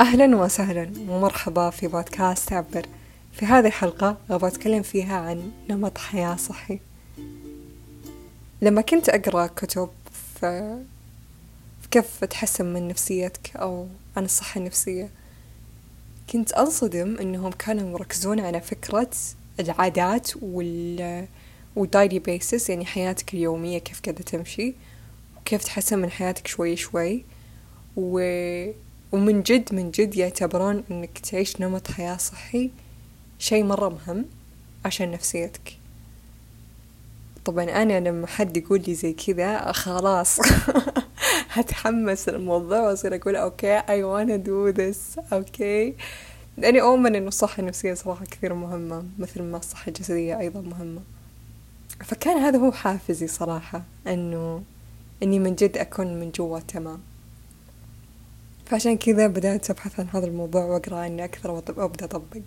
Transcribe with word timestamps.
أهلا 0.00 0.36
وسهلا 0.36 0.92
ومرحبا 1.08 1.70
في 1.70 1.86
بودكاست 1.86 2.52
عبر. 2.52 2.86
في 3.32 3.46
هذه 3.46 3.66
الحلقة 3.66 4.16
أبغى 4.30 4.48
أتكلم 4.48 4.82
فيها 4.82 5.16
عن 5.16 5.52
نمط 5.70 5.98
حياة 5.98 6.36
صحي. 6.36 6.80
لما 8.62 8.80
كنت 8.80 9.08
أقرأ 9.08 9.46
كتب 9.46 9.88
في 10.40 10.78
كيف 11.90 12.24
تحسن 12.24 12.64
من 12.72 12.88
نفسيتك 12.88 13.56
أو 13.56 13.86
عن 14.16 14.24
الصحة 14.24 14.58
النفسية؟ 14.58 15.10
كنت 16.32 16.52
أنصدم 16.52 17.16
أنهم 17.20 17.50
كانوا 17.50 17.92
مركزون 17.92 18.40
على 18.40 18.60
فكرة 18.60 19.10
العادات 19.60 20.30
وال 20.42 21.26
والدايلي 21.76 22.18
بيسس 22.18 22.70
يعني 22.70 22.86
حياتك 22.86 23.34
اليومية 23.34 23.78
كيف 23.78 24.00
كذا 24.00 24.14
تمشي 24.14 24.74
وكيف 25.36 25.64
تحسن 25.64 25.98
من 25.98 26.10
حياتك 26.10 26.46
شوي 26.46 26.76
شوي. 26.76 27.24
و... 27.96 28.20
ومن 29.14 29.42
جد 29.42 29.74
من 29.74 29.90
جد 29.90 30.16
يعتبرون 30.16 30.84
إنك 30.90 31.18
تعيش 31.18 31.60
نمط 31.60 31.90
حياة 31.90 32.16
صحي 32.16 32.70
شي 33.38 33.62
مرة 33.62 33.88
مهم 33.88 34.24
عشان 34.84 35.10
نفسيتك. 35.10 35.78
طبعا 37.44 37.64
أنا 37.64 38.00
لما 38.00 38.26
حد 38.26 38.56
يقول 38.56 38.82
لي 38.86 38.94
زي 38.94 39.12
كذا 39.12 39.72
خلاص 39.72 40.38
هتحمس 41.54 42.28
الموضوع 42.28 42.80
وأصير 42.80 43.14
أقول 43.14 43.36
okay 43.36 43.80
I 43.80 44.02
wanna 44.02 44.46
do 44.46 44.76
this. 44.76 45.32
okay. 45.32 45.94
لأني 46.58 46.80
أؤمن 46.80 47.14
إنه 47.14 47.28
الصحة 47.28 47.60
النفسية 47.60 47.94
صراحة 47.94 48.24
كثير 48.24 48.54
مهمة 48.54 49.04
مثل 49.18 49.42
ما 49.42 49.56
الصحة 49.58 49.88
الجسدية 49.88 50.38
أيضا 50.38 50.60
مهمة. 50.60 51.00
فكان 52.04 52.36
هذا 52.36 52.58
هو 52.58 52.72
حافزي 52.72 53.26
صراحة 53.26 53.82
إنه 54.06 54.62
إني 55.22 55.38
من 55.38 55.54
جد 55.54 55.78
أكون 55.78 56.20
من 56.20 56.30
جوا 56.30 56.58
تمام. 56.58 57.13
فعشان 58.74 58.96
كذا 58.96 59.26
بدأت 59.26 59.70
أبحث 59.70 60.00
عن 60.00 60.08
هذا 60.08 60.26
الموضوع 60.26 60.64
وأقرأ 60.64 60.96
عنه 60.96 61.24
أكثر 61.24 61.50
وأبدأ 61.50 62.04
أطبق. 62.04 62.42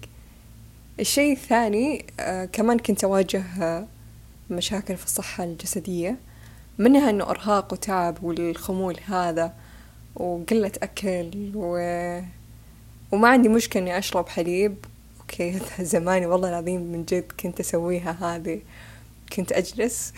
الشيء 0.99 1.33
الثاني 1.33 2.05
آه 2.19 2.45
كمان 2.45 2.79
كنت 2.79 3.03
أواجه 3.03 3.43
آه 3.61 3.87
مشاكل 4.49 4.97
في 4.97 5.05
الصحة 5.05 5.43
الجسدية 5.43 6.17
منها 6.77 7.09
أنه 7.09 7.29
إرهاق 7.29 7.73
وتعب 7.73 8.23
والخمول 8.23 8.99
هذا 9.05 9.53
وقلة 10.15 10.71
أكل 10.83 11.51
و... 11.55 11.77
وما 13.11 13.27
عندي 13.27 13.49
مشكلة 13.49 13.83
إني 13.83 13.97
أشرب 13.97 14.29
حليب. 14.29 14.75
okay 15.21 15.59
زماني 15.93 16.25
والله 16.25 16.49
العظيم 16.49 16.81
من 16.81 17.05
جد 17.05 17.31
كنت 17.39 17.59
أسويها 17.59 18.11
هذه. 18.11 18.61
كنت 19.33 19.51
أجلس. 19.51 20.13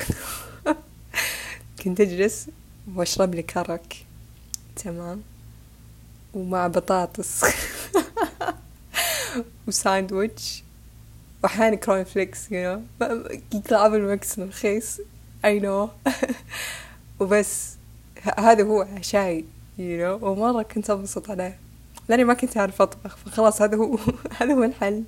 كنت 1.83 2.01
أجلس 2.01 2.47
وأشرب 2.95 3.35
لي 3.35 3.43
كرك. 3.43 3.95
تمام. 4.75 5.21
ومع 6.33 6.67
بطاطس. 6.67 7.45
وساندويتش. 9.67 10.63
وأحيانا 11.43 11.75
corn 11.75 12.03
flakes 12.03 12.51
you 12.51 12.81
know 13.01 13.23
يطلع 13.53 13.87
بال 13.87 14.08
mix 14.08 14.39
رخيص 14.39 14.99
you 15.45 15.59
know 15.59 15.89
وبس. 17.19 17.75
هذا 18.37 18.63
هو 18.63 18.81
عشاي 18.81 19.45
you 19.77 20.19
know 20.19 20.31
ومرة 20.31 20.61
كنت 20.61 20.89
أنبسط 20.89 21.31
عليه. 21.31 21.59
لأني 22.09 22.23
ما 22.23 22.33
كنت 22.33 22.57
أعرف 22.57 22.81
أطبخ 22.81 23.17
فخلاص 23.17 23.61
هذا 23.61 23.77
هو 23.77 23.99
هذا 24.39 24.53
هو 24.53 24.63
الحل. 24.63 25.03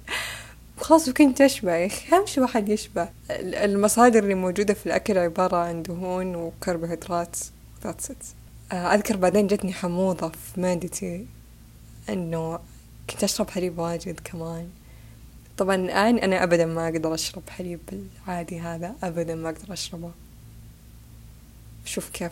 خلاص 0.78 1.08
وكنت 1.08 1.41
أشبع. 1.41 1.75
يا 1.75 1.85
أخي 1.85 2.16
أهم 2.16 2.25
شي 2.25 2.41
واحد 2.41 2.69
يشبع. 2.69 3.09
المصادر 3.30 4.23
اللي 4.23 4.35
موجودة 4.35 4.73
في 4.73 4.85
الأكل 4.85 5.17
عبارة 5.17 5.58
عن 5.58 5.83
دهون 5.83 6.35
وكربوهيدرات. 6.35 7.35
It. 7.83 8.41
أذكر 8.72 9.17
بعدين 9.17 9.47
جتني 9.47 9.73
حموضة 9.73 10.30
في 10.30 10.61
معدتي 10.61 11.25
إنه 12.09 12.59
كنت 13.09 13.23
أشرب 13.23 13.50
حليب 13.50 13.80
واجد 13.80 14.19
كمان. 14.23 14.69
طبعا 15.58 15.75
الآن 15.75 16.17
أنا 16.17 16.44
أبدا 16.44 16.66
ما 16.66 16.88
أقدر 16.88 17.13
أشرب 17.13 17.50
حليب 17.50 17.80
العادي 18.28 18.59
هذا 18.59 18.95
أبدا 19.03 19.35
ما 19.35 19.50
أقدر 19.50 19.73
أشربه. 19.73 20.12
شوف 21.85 22.09
كيف. 22.09 22.31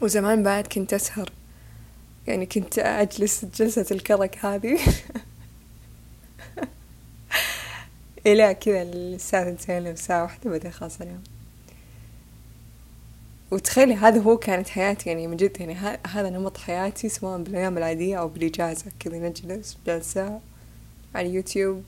وزمان 0.00 0.42
بعد 0.42 0.66
كنت 0.66 0.94
أسهر 0.94 1.30
يعني 2.26 2.46
كنت 2.46 2.78
أجلس 2.78 3.44
جلسة 3.44 3.86
الكرك 3.90 4.44
هذه. 4.44 4.78
إلى 8.26 8.54
كذا 8.54 8.82
الساعة 8.82 9.44
ثنتين 9.44 9.86
الساعة 9.86 10.22
واحدة 10.22 10.50
بعدين 10.50 10.70
خلاص 10.70 11.00
أنام. 11.00 11.35
وتخيلي 13.50 13.94
هذا 13.94 14.20
هو 14.20 14.36
كانت 14.36 14.68
حياتي 14.68 15.08
يعني 15.08 15.26
من 15.26 15.36
جد 15.36 15.60
يعني 15.60 15.74
هذا 16.06 16.30
نمط 16.30 16.56
حياتي 16.56 17.08
سواء 17.08 17.42
بالأيام 17.42 17.78
العادية 17.78 18.16
أو 18.20 18.28
بالإجازة 18.28 18.84
كذا 19.00 19.18
نجلس 19.18 19.78
جلسة 19.86 20.40
على 21.14 21.28
اليوتيوب 21.28 21.82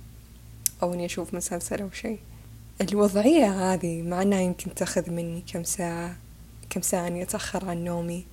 أو 0.82 0.94
إني 0.94 1.04
أشوف 1.04 1.34
مسلسل 1.34 1.82
أو 1.82 1.91
شيء. 1.91 2.18
الوضعية 2.80 3.72
هذه 3.72 4.02
مع 4.02 4.22
إنها 4.22 4.41
يمكن 4.41 4.74
تأخذ 4.74 5.10
مني 5.10 5.44
كم 5.52 5.64
ساعة 5.64 6.16
كم 6.70 6.80
ساعة 6.80 7.06
إني 7.06 7.22
أتأخر 7.22 7.64
عن 7.64 7.84
نومي. 7.84 8.26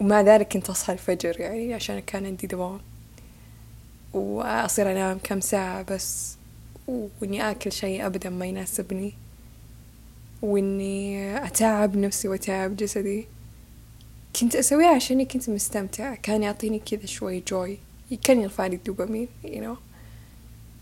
ومع 0.00 0.20
ذلك 0.20 0.52
كنت 0.52 0.70
أصحى 0.70 0.92
الفجر 0.92 1.40
يعني 1.40 1.74
عشان 1.74 1.98
كان 1.98 2.26
عندي 2.26 2.46
دوام. 2.46 2.80
وأصير 4.12 4.92
أنام 4.92 5.18
كم 5.24 5.40
ساعة 5.40 5.82
بس. 5.82 6.36
وإني 6.88 7.50
آكل 7.50 7.72
شيء 7.72 8.06
أبدا 8.06 8.30
ما 8.30 8.46
يناسبني. 8.46 9.14
وإني 10.42 11.36
أتعب 11.46 11.96
نفسي 11.96 12.28
وأتعب 12.28 12.76
جسدي. 12.76 13.26
كنت 14.40 14.56
أسويها 14.56 14.94
عشاني 14.94 15.24
كنت 15.24 15.50
مستمتعة. 15.50 16.14
كان 16.14 16.42
يعطيني 16.42 16.78
كذا 16.78 17.06
شوي 17.06 17.40
جوي 17.40 17.78
كان 18.22 18.40
يرفع 18.40 18.66
لي 18.66 18.76
الدوبامين 18.76 19.28
you 19.44 19.60
know. 19.60 19.78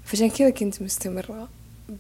فعشان 0.04 0.30
كذا 0.30 0.50
كنت 0.50 0.82
مستمرة 0.82 1.48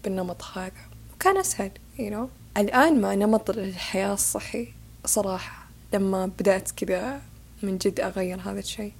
بالنمط 0.04 0.42
هذا. 0.44 0.72
وكان 1.14 1.36
أسهل 1.36 1.70
you 1.98 2.12
know. 2.12 2.58
الآن 2.58 3.00
مع 3.00 3.14
نمط 3.14 3.50
الحياة 3.50 4.14
الصحي 4.14 4.68
صراحة. 5.04 5.66
لما 5.92 6.26
بدأت 6.26 6.70
كذا 6.70 7.22
من 7.62 7.78
جد 7.78 8.00
أغير 8.00 8.40
هذا 8.40 8.58
الشيء. 8.58 8.92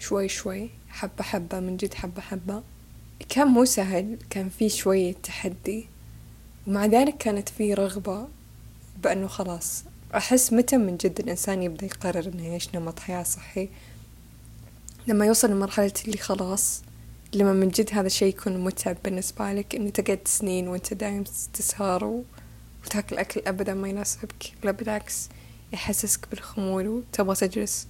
شوي 0.00 0.28
شوي 0.28 0.70
حبة 0.88 1.22
حبة 1.22 1.60
من 1.60 1.76
جد 1.76 1.94
حبة 1.94 2.20
حبة. 2.20 2.62
كان 3.28 3.46
مو 3.46 3.64
سهل 3.64 4.18
كان 4.30 4.48
في 4.48 4.68
شوية 4.68 5.14
تحدي. 5.22 5.86
ومع 6.68 6.86
ذلك 6.86 7.16
كانت 7.16 7.48
في 7.48 7.74
رغبة 7.74 8.28
بأنه 9.02 9.26
خلاص 9.26 9.84
أحس 10.14 10.52
متى 10.52 10.76
من 10.76 10.96
جد 10.96 11.20
الإنسان 11.20 11.62
يبدأ 11.62 11.86
يقرر 11.86 12.28
إنه 12.34 12.46
يعيش 12.46 12.74
نمط 12.74 12.98
حياة 13.00 13.22
صحي 13.22 13.68
لما 15.06 15.26
يوصل 15.26 15.50
لمرحلة 15.50 15.92
اللي 16.04 16.18
خلاص 16.18 16.82
لما 17.34 17.52
من 17.52 17.68
جد 17.68 17.88
هذا 17.92 18.06
الشيء 18.06 18.28
يكون 18.28 18.64
متعب 18.64 18.96
بالنسبة 19.04 19.52
لك 19.52 19.74
إنه 19.74 19.90
تقعد 19.90 20.20
سنين 20.24 20.68
وأنت 20.68 20.94
دايم 20.94 21.24
تسهر. 21.52 22.22
وتاكل 22.84 23.18
أكل 23.18 23.42
أبدا 23.46 23.74
ما 23.74 23.88
يناسبك 23.88 24.52
لا 24.64 24.70
بالعكس 24.70 25.28
يحسسك 25.72 26.28
بالخمول 26.30 26.88
وتبغى 26.88 27.34
تجلس 27.34 27.86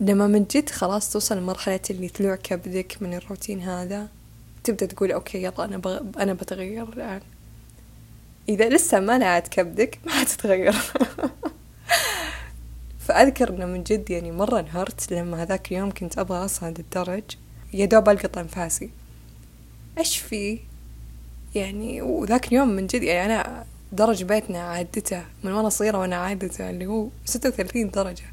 لما 0.00 0.26
من 0.26 0.44
جد 0.44 0.70
خلاص 0.70 1.12
توصل 1.12 1.36
لمرحلة 1.36 1.80
اللي 1.90 2.08
طلوع 2.08 2.36
كبدك 2.36 2.96
من 3.00 3.14
الروتين 3.14 3.60
هذا 3.60 4.08
تبدأ 4.64 4.86
تقول 4.86 5.12
أوكي 5.12 5.42
يلا 5.42 5.64
أنا 5.64 5.78
بغ... 5.78 6.00
أنا 6.18 6.32
بتغير 6.32 6.88
الآن. 6.88 7.20
إذا 8.48 8.68
لسه 8.68 9.00
ما 9.00 9.18
نعت 9.18 9.48
كبدك 9.48 9.98
ما 10.06 10.12
حتتغير 10.12 10.72
فأذكر 13.06 13.50
إنه 13.50 13.66
من 13.66 13.82
جد 13.82 14.10
يعني 14.10 14.32
مرة 14.32 14.60
انهرت 14.60 15.12
لما 15.12 15.42
هذاك 15.42 15.72
اليوم 15.72 15.90
كنت 15.90 16.18
أبغى 16.18 16.44
أصعد 16.44 16.78
الدرج. 16.78 17.22
يا 17.72 17.84
دوب 17.86 18.08
ألقط 18.08 18.38
أنفاسي 18.38 18.90
إيش 19.98 20.18
في؟ 20.18 20.58
يعني 21.54 22.02
وذاك 22.02 22.48
اليوم 22.48 22.68
من 22.68 22.86
جد 22.86 23.02
يعني 23.02 23.34
أنا 23.34 23.64
درج 23.92 24.22
بيتنا 24.22 24.58
عادته 24.58 25.22
من 25.44 25.52
وأنا 25.52 25.68
صغيرة 25.68 25.98
وأنا 25.98 26.16
عادته 26.16 26.70
اللي 26.70 26.86
هو 26.86 27.08
ستة 27.24 27.48
وثلاثين 27.48 27.90
درجة. 27.90 28.24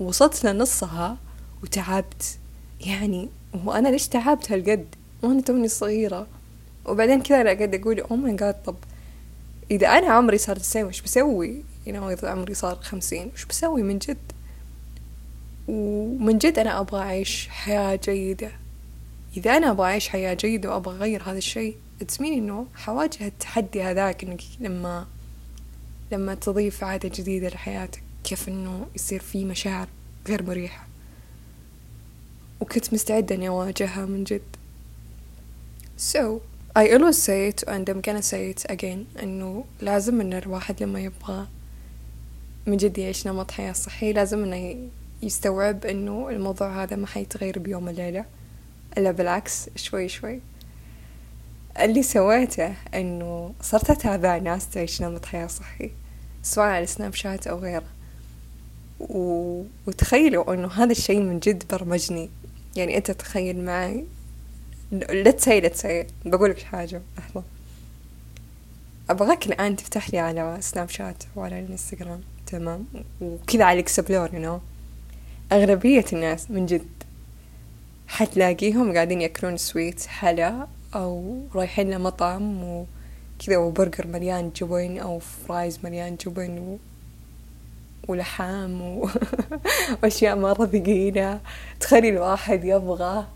وصلت 0.00 0.44
لنصها 0.44 1.16
وتعبت. 1.62 2.38
يعني 2.80 3.28
وأنا 3.64 3.88
ليش 3.88 4.08
تعبت 4.08 4.52
هالقد؟ 4.52 4.94
وأنا 5.22 5.40
توني 5.42 5.68
صغيرة. 5.68 6.26
وبعدين 6.86 7.22
كذا 7.22 7.42
قاعدة 7.42 7.78
أقول 7.78 8.00
أوه 8.00 8.16
ماي 8.16 8.36
جاد 8.36 8.62
طب 8.62 8.76
إذا 9.70 9.88
أنا 9.88 10.06
عمري 10.06 10.38
صار 10.38 10.56
تسعين 10.56 10.86
وش 10.86 11.00
بسوي؟ 11.00 11.62
You 11.86 11.90
know 11.90 12.02
إذا 12.02 12.30
عمري 12.30 12.54
صار 12.54 12.76
خمسين 12.76 13.30
وش 13.34 13.44
بسوي 13.44 13.82
من 13.82 13.98
جد؟ 13.98 14.32
ومن 15.68 16.38
جد 16.38 16.58
أنا 16.58 16.80
أبغى 16.80 17.00
أعيش 17.00 17.48
حياة 17.48 18.00
جيدة. 18.04 18.50
إذا 19.36 19.56
أنا 19.56 19.70
أبغى 19.70 19.86
أعيش 19.86 20.08
حياة 20.08 20.34
جيدة 20.34 20.70
وأبغى 20.70 20.96
أغير 20.96 21.22
هذا 21.22 21.38
الشيء 21.38 21.76
تسمين 22.08 22.32
إنه 22.32 22.66
حواجه 22.74 23.26
التحدي 23.26 23.82
هذاك 23.82 24.24
إنك 24.24 24.40
لما 24.60 25.06
لما 26.12 26.34
تضيف 26.34 26.84
عادة 26.84 27.08
جديدة 27.08 27.48
لحياتك 27.48 28.02
كيف 28.24 28.48
إنه 28.48 28.86
يصير 28.94 29.20
في 29.20 29.44
مشاعر 29.44 29.88
غير 30.28 30.42
مريحة. 30.42 30.86
وكنت 32.60 32.94
مستعدة 32.94 33.34
إني 33.34 33.48
أواجهها 33.48 34.06
من 34.06 34.24
جد. 34.24 34.42
So 36.00 36.40
I 36.74 36.88
always 36.94 37.18
say 37.18 37.48
it 37.48 37.62
and 37.68 37.86
I'm 37.90 38.00
gonna 38.00 38.22
say 38.22 38.48
it 38.48 38.64
again. 38.70 39.06
إنه 39.22 39.64
لازم 39.80 40.20
إن 40.20 40.32
الواحد 40.32 40.82
لما 40.82 41.00
يبغى 41.00 41.46
من 42.66 42.76
جد 42.76 42.98
يعيش 42.98 43.26
نمط 43.26 43.50
حياة 43.50 43.72
صحي 43.72 44.12
لازم 44.12 44.44
إنه 44.44 44.76
يستوعب 45.22 45.84
إنه 45.84 46.28
الموضوع 46.30 46.82
هذا 46.82 46.96
ما 46.96 47.06
حيتغير 47.06 47.58
بيوم 47.58 47.86
وليلة. 47.86 48.24
إلا 48.98 49.10
بالعكس 49.10 49.68
شوي 49.76 50.08
شوي. 50.08 50.40
اللي 51.80 52.02
سويته 52.02 52.74
إنه 52.94 53.54
صرت 53.62 53.90
أتابع 53.90 54.38
ناس 54.38 54.68
تعيش 54.68 55.02
نمط 55.02 55.26
حياة 55.26 55.46
صحي 55.46 55.90
سواء 56.42 56.66
على 56.66 56.86
سناب 56.86 57.14
شات 57.14 57.46
أو 57.46 57.58
غيره. 57.58 57.88
و... 59.00 59.62
وتخيلوا 59.86 60.54
إنه 60.54 60.68
هذا 60.68 60.92
الشيء 60.92 61.20
من 61.20 61.38
جد 61.38 61.64
برمجني. 61.70 62.30
يعني 62.76 62.96
أنت 62.96 63.10
تخيل 63.10 63.64
معي 63.64 64.04
let's 64.92 65.30
say 65.30 65.60
let's 65.60 65.68
say 65.68 66.06
بقولك 66.24 66.62
حاجة. 66.62 67.02
لحظة 67.18 67.42
أبغاك 69.10 69.46
الآن 69.46 69.76
تفتح 69.76 70.10
لي 70.10 70.18
على 70.18 70.56
Snapchat 70.60 71.24
وعلى 71.36 71.60
الانستغرام 71.60 72.20
تمام. 72.46 72.86
وكذا 73.20 73.64
على 73.64 73.78
ال 73.78 73.85
explore 73.85 74.34
you 74.34 74.40
know 74.40 74.60
أغلبية 75.52 76.04
الناس 76.12 76.50
من 76.50 76.66
جد 76.66 76.88
حتلاقيهم 78.08 78.94
قاعدين 78.94 79.20
ياكلون 79.20 79.56
sweet 79.56 80.06
حلا 80.06 80.66
أو 80.94 81.40
رايحين 81.54 81.90
لمطعم 81.90 82.64
وكذا 82.64 83.56
وبرجر 83.56 84.06
مليان 84.06 84.50
جبن 84.56 84.98
أو 84.98 85.18
fries 85.18 85.78
مليان 85.84 86.16
جبن 86.16 86.58
و... 86.58 86.78
ولحام 88.08 88.82
و... 88.82 89.08
وأشياء 90.02 90.36
مرة 90.36 90.66
ثقيلة 90.66 91.40
تخلي 91.80 92.08
الواحد 92.08 92.64
يبغى 92.64 93.26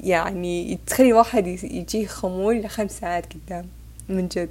يعني 0.00 0.78
تخلي 0.86 1.08
الواحد 1.08 1.46
يجيه 1.46 2.06
خمول 2.06 2.60
لخمس 2.60 2.98
ساعات 2.98 3.26
قدام 3.32 3.68
من 4.08 4.28
جد 4.28 4.50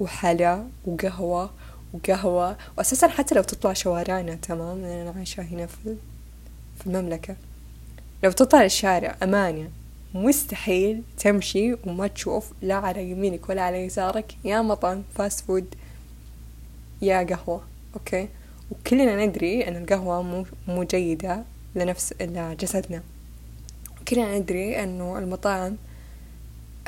وحلا 0.00 0.64
وقهوة 0.86 1.50
وقهوة. 1.94 2.56
وأساسا 2.78 3.08
حتى 3.08 3.34
لو 3.34 3.42
تطلع 3.42 3.72
شوارعنا 3.72 4.34
تمام؟ 4.34 4.84
أنا 4.84 5.14
عايشة 5.16 5.42
هنا 5.42 5.66
في 5.66 5.96
في 6.78 6.86
المملكة. 6.86 7.36
لو 8.24 8.30
تطلع 8.30 8.64
الشارع 8.64 9.16
أمانة 9.22 9.70
مستحيل 10.14 11.02
تمشي 11.18 11.76
وما 11.86 12.06
تشوف 12.06 12.52
لا 12.62 12.74
على 12.74 13.10
يمينك 13.10 13.48
ولا 13.48 13.62
على 13.62 13.76
يسارك. 13.84 14.36
يا 14.44 14.62
مطعم 14.62 15.02
fast 15.14 15.44
food 15.44 15.74
يا 17.02 17.22
قهوة 17.22 17.60
okay؟ 17.94 18.28
وكلنا 18.70 19.26
ندري 19.26 19.68
أن 19.68 19.76
القهوة 19.76 20.22
مو, 20.22 20.46
مو 20.68 20.82
جيدة 20.82 21.44
لنفس 21.74 22.14
لجسدنا. 22.20 23.02
كلنا 24.08 24.38
ندري 24.38 24.82
أنه 24.82 25.18
المطاعم 25.18 25.76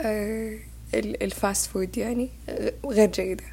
آه 0.00 0.58
ال 0.94 1.09
fast 1.09 1.70
food 1.70 1.98
يعني 1.98 2.28
آه 2.48 2.72
غير 2.86 3.10
جيدة. 3.10 3.44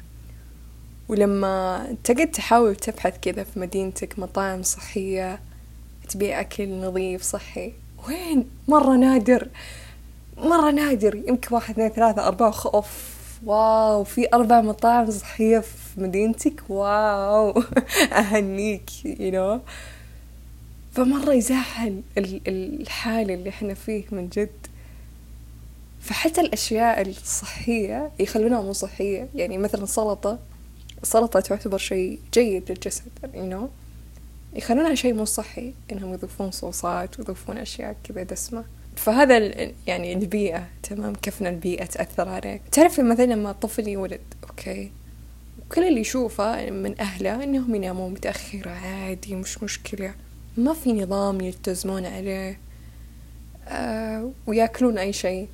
ولما 1.08 1.86
تقعد 2.04 2.30
تحاول 2.30 2.76
تبحث 2.76 3.18
كذا 3.22 3.44
في 3.44 3.58
مدينتك 3.60 4.18
مطاعم 4.18 4.62
صحية 4.62 5.40
تبيع 6.08 6.40
أكل 6.40 6.68
نظيف 6.68 7.22
صحي 7.22 7.72
وين؟ 8.08 8.48
مرة 8.68 8.96
نادر. 8.96 9.48
مرة 10.38 10.70
نادر. 10.70 11.14
يمكن 11.14 11.54
واحد 11.54 11.70
اثنين 11.74 11.88
ثلاثة 11.88 12.26
أربعة. 12.28 12.54
أوف 12.74 13.14
واو. 13.46 14.04
في 14.04 14.28
أربع 14.34 14.60
مطاعم 14.60 15.10
صحية 15.10 15.58
في 15.58 16.00
مدينتك؟ 16.00 16.62
واو. 16.68 17.62
أهنيك 18.12 18.90
you 19.04 19.32
know. 19.34 19.60
فمرة 20.94 21.32
يزعل 21.32 22.02
الحال 22.18 23.30
اللي 23.30 23.50
إحنا 23.50 23.74
فيه 23.74 24.04
من 24.10 24.28
جد. 24.28 24.66
فحتى 26.00 26.40
الأشياء 26.40 27.08
الصحية 27.08 28.10
يخلونها 28.18 28.62
مو 28.62 28.72
صحية. 28.72 29.28
يعني 29.34 29.58
مثلا 29.58 29.82
السلطة 29.82 30.38
السلطة 31.02 31.40
تعتبر 31.40 31.78
شيء 31.78 32.18
جيد 32.34 32.62
للجسد 32.70 33.10
you 33.22 33.52
know. 33.52 33.68
يخلونها 34.58 34.94
شيء 34.94 35.14
مو 35.14 35.24
صحي 35.24 35.72
إنهم 35.92 36.12
يضيفون 36.12 36.50
صوصات 36.50 37.18
ويضيفون 37.18 37.58
أشياء 37.58 37.96
كذا 38.04 38.22
دسمة. 38.22 38.64
فهذا 38.96 39.38
يعني 39.86 40.12
البيئة 40.12 40.66
تمام؟ 40.82 41.14
كيف 41.14 41.42
إن 41.42 41.46
البيئة 41.46 41.84
تأثر 41.84 42.28
عليك. 42.28 42.62
تعرف 42.72 43.00
مثلا 43.00 43.24
لما 43.24 43.52
طفل 43.52 43.88
يولد 43.88 44.20
أوكي؟ 44.50 44.90
وكل 45.60 45.88
اللي 45.88 46.00
يشوفه 46.00 46.70
من 46.70 47.00
أهله 47.00 47.44
إنهم 47.44 47.74
ينامون 47.74 48.12
متأخر 48.12 48.68
عادي 48.68 49.34
مش 49.34 49.62
مشكلة. 49.62 50.14
ما 50.56 50.74
في 50.74 50.92
نظام 50.92 51.40
يلتزمون 51.40 52.06
عليه. 52.06 52.58
آه 53.68 54.30
وياكلون 54.46 54.98
أي 54.98 55.12
شيء. 55.12 55.48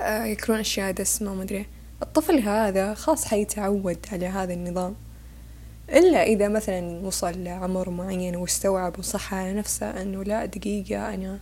آه 0.00 0.24
ياكلون 0.24 0.58
أشياء 0.58 0.92
دسمة 0.92 1.32
ومدري 1.32 1.66
الطفل 2.02 2.38
هذا 2.38 2.94
خاص 2.94 3.24
حيتعود 3.24 3.98
على 4.12 4.26
هذا 4.26 4.52
النظام. 4.52 4.94
إلا 5.90 6.22
إذا 6.22 6.48
مثلا 6.48 7.06
وصل 7.06 7.44
لعمر 7.44 7.90
معين 7.90 8.36
واستوعب 8.36 8.98
وصح 8.98 9.34
على 9.34 9.52
نفسه 9.52 10.02
أنه 10.02 10.24
لا 10.24 10.44
دقيقة 10.44 11.14
أنا 11.14 11.38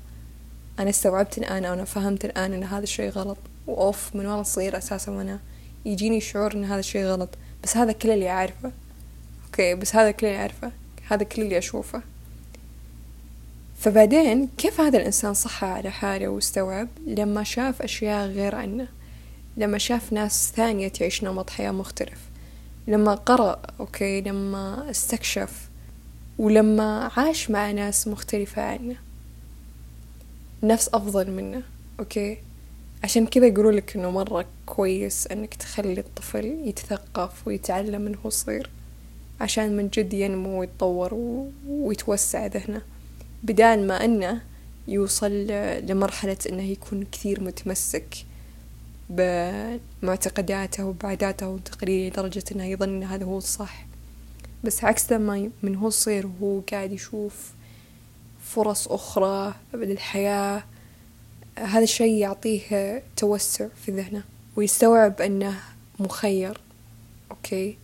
أنا 0.78 0.90
استوعبت 0.90 1.38
الآن 1.38 1.64
أنا 1.64 1.84
فهمت 1.84 2.24
الآن 2.24 2.52
أن 2.52 2.64
هذا 2.64 2.82
الشيء 2.82 3.10
غلط. 3.10 3.38
وأوف 3.66 4.16
من 4.16 4.26
وأنا 4.26 4.42
صغير 4.42 4.78
أساسا 4.78 5.12
وأنا 5.12 5.40
يجيني 5.84 6.20
شعور 6.20 6.52
أن 6.54 6.64
هذا 6.64 6.80
الشيء 6.80 7.04
غلط. 7.04 7.28
بس 7.62 7.76
هذا 7.76 7.92
كل 7.92 8.10
اللي 8.10 8.30
أعرفه. 8.30 8.72
okay 9.46 9.74
بس 9.74 9.96
هذا 9.96 10.10
كل 10.10 10.26
اللي 10.26 10.38
أعرفه. 10.38 10.72
هذا 11.08 11.24
كل 11.24 11.42
اللي 11.42 11.58
أشوفه. 11.58 12.02
فبعدين 13.78 14.48
كيف 14.58 14.80
هذا 14.80 14.98
الإنسان 14.98 15.34
صح 15.34 15.64
على 15.64 15.90
حاله 15.90 16.28
واستوعب؟ 16.28 16.88
لما 17.06 17.44
شاف 17.44 17.82
أشياء 17.82 18.26
غير 18.26 18.54
عنه. 18.54 18.88
لما 19.56 19.78
شاف 19.78 20.12
ناس 20.12 20.52
ثانية 20.56 20.88
تعيش 20.88 21.24
نمط 21.24 21.50
حياة 21.50 21.70
مختلف. 21.70 22.18
لما 22.88 23.14
قرأ 23.14 23.62
okay 23.80 24.20
لما 24.20 24.90
استكشف 24.90 25.68
ولما 26.38 27.10
عاش 27.16 27.50
مع 27.50 27.70
ناس 27.70 28.08
مختلفة 28.08 28.62
عنه. 28.62 28.96
ناس 30.62 30.88
أفضل 30.88 31.30
منه 31.30 31.62
أوكي؟ 32.00 32.38
عشان 33.04 33.26
كذا 33.26 33.46
يقولوا 33.46 33.72
لك 33.72 33.96
إنه 33.96 34.10
مرة 34.10 34.44
كويس 34.66 35.26
إنك 35.26 35.54
تخلي 35.54 36.00
الطفل 36.00 36.44
يتثقف 36.64 37.46
ويتعلم 37.46 38.02
من 38.02 38.16
هو 38.24 38.30
صغير 38.30 38.70
عشان 39.40 39.76
من 39.76 39.88
جد 39.88 40.14
ينمو 40.14 40.60
ويتطور 40.60 41.40
ويتوسع 41.68 42.46
ذهنه. 42.46 42.82
بدال 43.42 43.86
ما 43.86 44.04
إنه 44.04 44.40
يوصل 44.88 45.46
لمرحلة 45.86 46.36
إنه 46.48 46.62
يكون 46.62 47.06
كثير 47.12 47.40
متمسك 47.40 48.16
بمعتقداته 49.10 50.84
وبعاداته 50.84 51.48
وتقاليده 51.48 52.22
لدرجة 52.22 52.44
إنه 52.52 52.64
يظن 52.64 52.88
إن 52.88 53.02
هذا 53.02 53.24
هو 53.24 53.38
الصح. 53.38 53.86
بس 54.64 54.84
عكس 54.84 55.12
لما 55.12 55.50
من 55.62 55.74
هو 55.74 55.90
صغير 55.90 56.26
وهو 56.26 56.60
قاعد 56.60 56.92
يشوف 56.92 57.52
فرص 58.44 58.88
أخرى 58.88 59.54
للحياة. 59.74 60.64
هذا 61.58 61.82
الشيء 61.82 62.14
يعطيه 62.14 63.02
توسع 63.16 63.68
في 63.84 63.92
ذهنه 63.92 64.22
ويستوعب 64.56 65.20
أنه 65.20 65.60
مخير. 65.98 66.60
okay؟ 67.30 67.76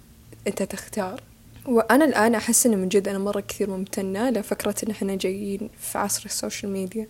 أنت 0.47 0.63
تختار. 0.63 1.23
وأنا 1.67 2.05
الآن 2.05 2.35
أحس 2.35 2.67
أنه 2.67 2.77
من 2.77 2.89
جد 2.89 3.09
أنا 3.09 3.19
مرة 3.19 3.41
كثير 3.41 3.71
ممتنة 3.71 4.31
لفكرة 4.31 4.75
أن 4.87 4.91
إحنا 4.91 5.15
جايين 5.15 5.71
في 5.79 5.99
عصر 5.99 6.23
ال 6.25 6.31
social 6.31 6.73
media. 6.73 7.09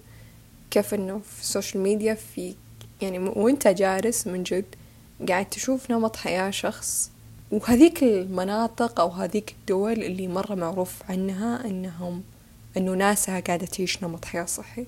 كيف 0.71 0.95
أنه 0.95 1.19
في 1.19 1.43
ال 1.43 1.49
social 1.49 1.83
media 1.83 2.15
في 2.15 2.55
يعني 3.03 3.19
وأنت 3.19 3.69
جالس 3.69 4.27
من 4.27 4.43
جد 4.43 4.65
قاعد 5.29 5.51
تشوف 5.51 5.91
نمط 5.91 6.17
حياة 6.17 6.51
شخص 6.51 7.11
وهذيك 7.51 8.03
المناطق 8.03 9.01
أو 9.01 9.09
هذيك 9.09 9.55
الدول 9.61 10.03
اللي 10.03 10.29
مرة 10.29 10.55
معروف 10.55 11.03
عنها 11.09 11.65
أنهم 11.65 12.23
أنه 12.77 12.95
ناسها 12.95 13.41
قاعدة 13.41 13.67
تعيش 13.67 14.05
نمط 14.05 14.25
حياة 14.25 14.45
صحي 14.45 14.87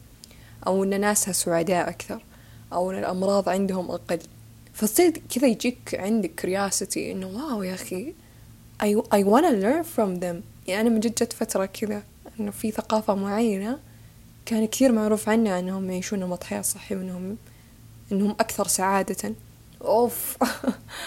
أو 0.67 0.85
أن 0.85 1.01
ناسها 1.01 1.33
سعداء 1.33 1.89
أكثر 1.89 2.23
أو 2.73 2.91
أن 2.91 2.99
الأمراض 2.99 3.49
عندهم 3.49 3.91
أقل. 3.91 4.19
فتصير 4.75 5.23
كذا 5.35 5.49
يجيك 5.49 5.95
عندك 5.95 6.31
كرياسيتي 6.31 7.13
إنه 7.13 7.27
واو 7.27 7.63
يا 7.63 7.75
أخي 7.75 8.15
I, 8.81 8.95
I 9.11 9.23
wanna 9.25 9.53
learn 9.53 9.85
from 9.85 10.21
them. 10.21 10.43
يعني 10.69 10.81
أنا 10.81 10.89
من 10.89 11.01
جد 11.01 11.15
جت 11.15 11.33
فترة 11.33 11.67
كذا 11.67 12.03
إنه 12.41 12.51
في 12.51 12.71
ثقافة 12.71 13.15
معينة 13.15 13.79
كان 14.47 14.67
كثير 14.67 14.93
معروف 14.93 15.29
عنها 15.29 15.59
إنهم 15.59 15.91
يعيشون 15.91 16.21
نمط 16.21 16.45
حياة 16.45 16.61
صحي 16.63 16.97
وإنهم 16.97 17.37
إنهم 18.13 18.31
أكثر 18.31 18.67
سعادة. 18.67 19.35
أوف. 19.83 20.37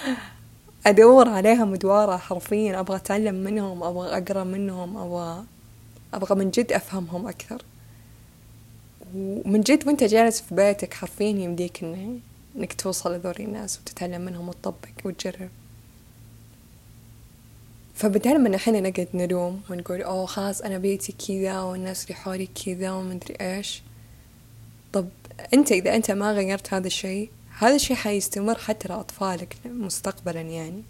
أدور 0.87 1.29
عليها 1.29 1.65
مدوارة 1.65 2.17
حرفيا. 2.17 2.79
أبغى 2.79 2.95
أتعلم 2.95 3.35
منهم 3.35 3.83
أبغى 3.83 4.17
أقرأ 4.17 4.43
منهم 4.43 4.97
أبغى 4.97 5.43
أبغى 6.13 6.35
من 6.35 6.51
جد 6.51 6.71
أفهمهم 6.71 7.27
أكثر. 7.27 7.61
ومن 9.15 9.61
جد 9.61 9.87
وأنت 9.87 10.03
جالس 10.03 10.41
في 10.41 10.55
بيتك 10.55 10.93
حرفيا 10.93 11.27
يمديك 11.27 11.83
إنك 12.55 12.73
توصل 12.73 13.13
لذول 13.13 13.35
الناس 13.39 13.79
وتتعلم 13.79 14.21
منهم 14.21 14.49
وتطبق 14.49 14.89
وتجرب. 15.05 15.49
فبدال 17.99 18.43
ما 18.43 18.49
نحن 18.49 18.83
نقعد 18.83 19.07
نلوم 19.13 19.61
ونقول 19.69 20.01
أوه 20.01 20.25
خلاص 20.25 20.61
أنا 20.61 20.77
بيتي 20.77 21.11
كذا 21.27 21.61
والناس 21.61 22.03
اللي 22.03 22.15
حولي 22.15 22.47
كذا 22.65 22.91
ومدري 22.91 23.35
إيش. 23.41 23.83
طب 24.93 25.07
أنت 25.53 25.71
إذا 25.71 25.95
أنت 25.95 26.11
ما 26.11 26.31
غيرت 26.31 26.73
هذا 26.73 26.87
الشيء 26.87 27.29
هذا 27.57 27.75
الشيء 27.75 27.95
حيستمر 27.95 28.57
حتى 28.57 28.87
لأطفالك 28.87 29.55
مستقبلا 29.65 30.41
يعني. 30.41 30.83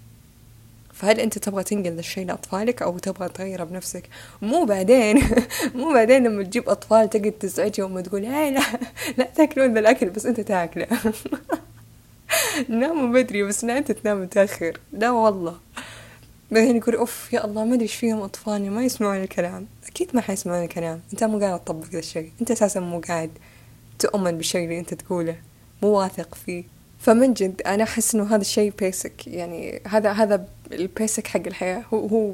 فهل 0.94 1.20
أنت 1.20 1.38
تبغى 1.38 1.64
تنقل 1.64 2.00
الشيء 2.00 2.26
لأطفالك 2.26 2.82
أو 2.82 2.98
تبغى 2.98 3.30
تغيره 3.30 3.64
بنفسك؟ 3.64 4.04
مو 4.42 4.66
بعدين 4.66 5.22
مو 5.76 5.94
بعدين 5.94 6.28
لما 6.28 6.44
تجيب 6.44 6.70
أطفال 6.70 7.10
تقعد 7.10 7.32
تزعجهم 7.32 7.96
وتقول 7.96 8.26
هاي 8.26 8.52
لا 8.52 8.62
لا 9.18 9.24
تأكلون 9.36 9.74
ذا 9.74 9.80
الأكل 9.80 10.10
بس 10.10 10.26
أنت 10.26 10.42
تأكله. 10.42 10.88
ناموا 12.70 13.14
بدري 13.14 13.44
بس 13.44 13.64
أنت 13.64 13.92
تنام 13.92 14.22
متأخر. 14.22 14.78
لا 14.94 15.12
والله. 15.12 15.60
بعدين 16.52 16.76
يقول 16.78 16.96
أوف 16.96 17.34
يا 17.34 17.46
الله 17.46 17.66
ما 17.66 17.74
أدري 17.74 17.84
إيش 17.84 17.96
فيهم 17.96 18.22
أطفالي 18.22 18.70
ما 18.70 18.84
يسمعون 18.84 19.24
الكلام. 19.24 19.68
أكيد 19.88 20.10
ما 20.14 20.22
حيسمعون 20.22 20.64
الكلام. 20.64 21.02
أنت 21.14 21.24
مو 21.24 21.40
قاعد 21.40 21.60
تطبق 21.60 21.86
ذا 21.86 22.00
الشيء. 22.00 22.32
أنت 22.42 22.52
أساسا 22.52 22.80
مو 22.80 23.00
قاعد 23.00 23.30
تؤمن 24.00 24.32
بالشيء 24.32 24.64
اللي 24.64 24.80
أنت 24.80 24.94
تقوله. 24.94 25.36
مو 25.84 25.90
واثق 25.90 26.36
فيه. 26.36 26.64
فمن 27.00 27.34
جد 27.34 27.62
أنا 27.66 27.84
أحس 27.84 28.16
إنه 28.16 28.36
هذا 28.36 28.42
الشيء 28.42 28.74
basic 28.80 29.28
يعني 29.28 29.82
هذا 29.88 30.12
هذا 30.12 30.46
ال 30.72 30.81
basic 30.81 31.28
حق 31.28 31.48
الحياة. 31.48 31.84
هو 31.94 32.08
هو 32.08 32.34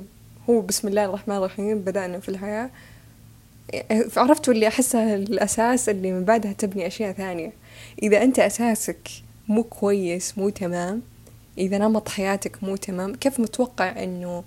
هو 0.49 0.61
بسم 0.61 0.87
الله 0.87 1.05
الرحمن 1.05 1.35
الرحيم 1.35 1.79
بدأنا 1.79 2.19
في 2.19 2.29
الحياة. 2.29 2.69
عرفتوا 4.17 4.53
اللي 4.53 4.67
أحسها 4.67 5.15
الأساس 5.15 5.89
اللي 5.89 6.11
من 6.11 6.23
بعدها 6.23 6.53
تبني 6.53 6.87
أشياء 6.87 7.11
ثانية. 7.11 7.51
إذا 8.03 8.23
أنت 8.23 8.39
أساسك 8.39 9.09
مو 9.47 9.63
كويس 9.63 10.37
مو 10.37 10.49
تمام 10.49 11.01
إذا 11.57 11.77
نمط 11.77 12.09
حياتك 12.09 12.63
مو 12.63 12.75
تمام 12.75 13.15
كيف 13.15 13.39
متوقع 13.39 14.03
إنه 14.03 14.43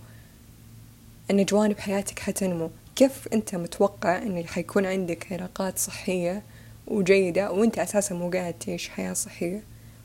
إن 1.31 1.45
جوانب 1.45 1.79
حياتك 1.79 2.19
حتنمو؟ 2.19 2.71
كيف 2.97 3.29
أنت 3.33 3.55
متوقع 3.55 4.23
إن 4.23 4.47
حيكون 4.47 4.87
عندك 4.87 5.33
علاقات 5.33 5.79
صحية 5.79 6.43
وجيدة 6.87 7.53
وأنت 7.53 7.79
أساسا 7.79 8.15
مو 8.15 8.31
قاعد 8.31 8.55
تعيش 8.55 8.89
حياة 8.89 9.13
صحية 9.13 9.63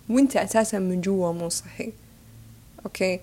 وأنت 0.10 0.38
أساسا 0.38 0.80
من 0.80 1.02
جوا 1.02 1.32
مو 1.32 1.50
صحي؟ 1.50 1.94
okay؟ 2.86 3.20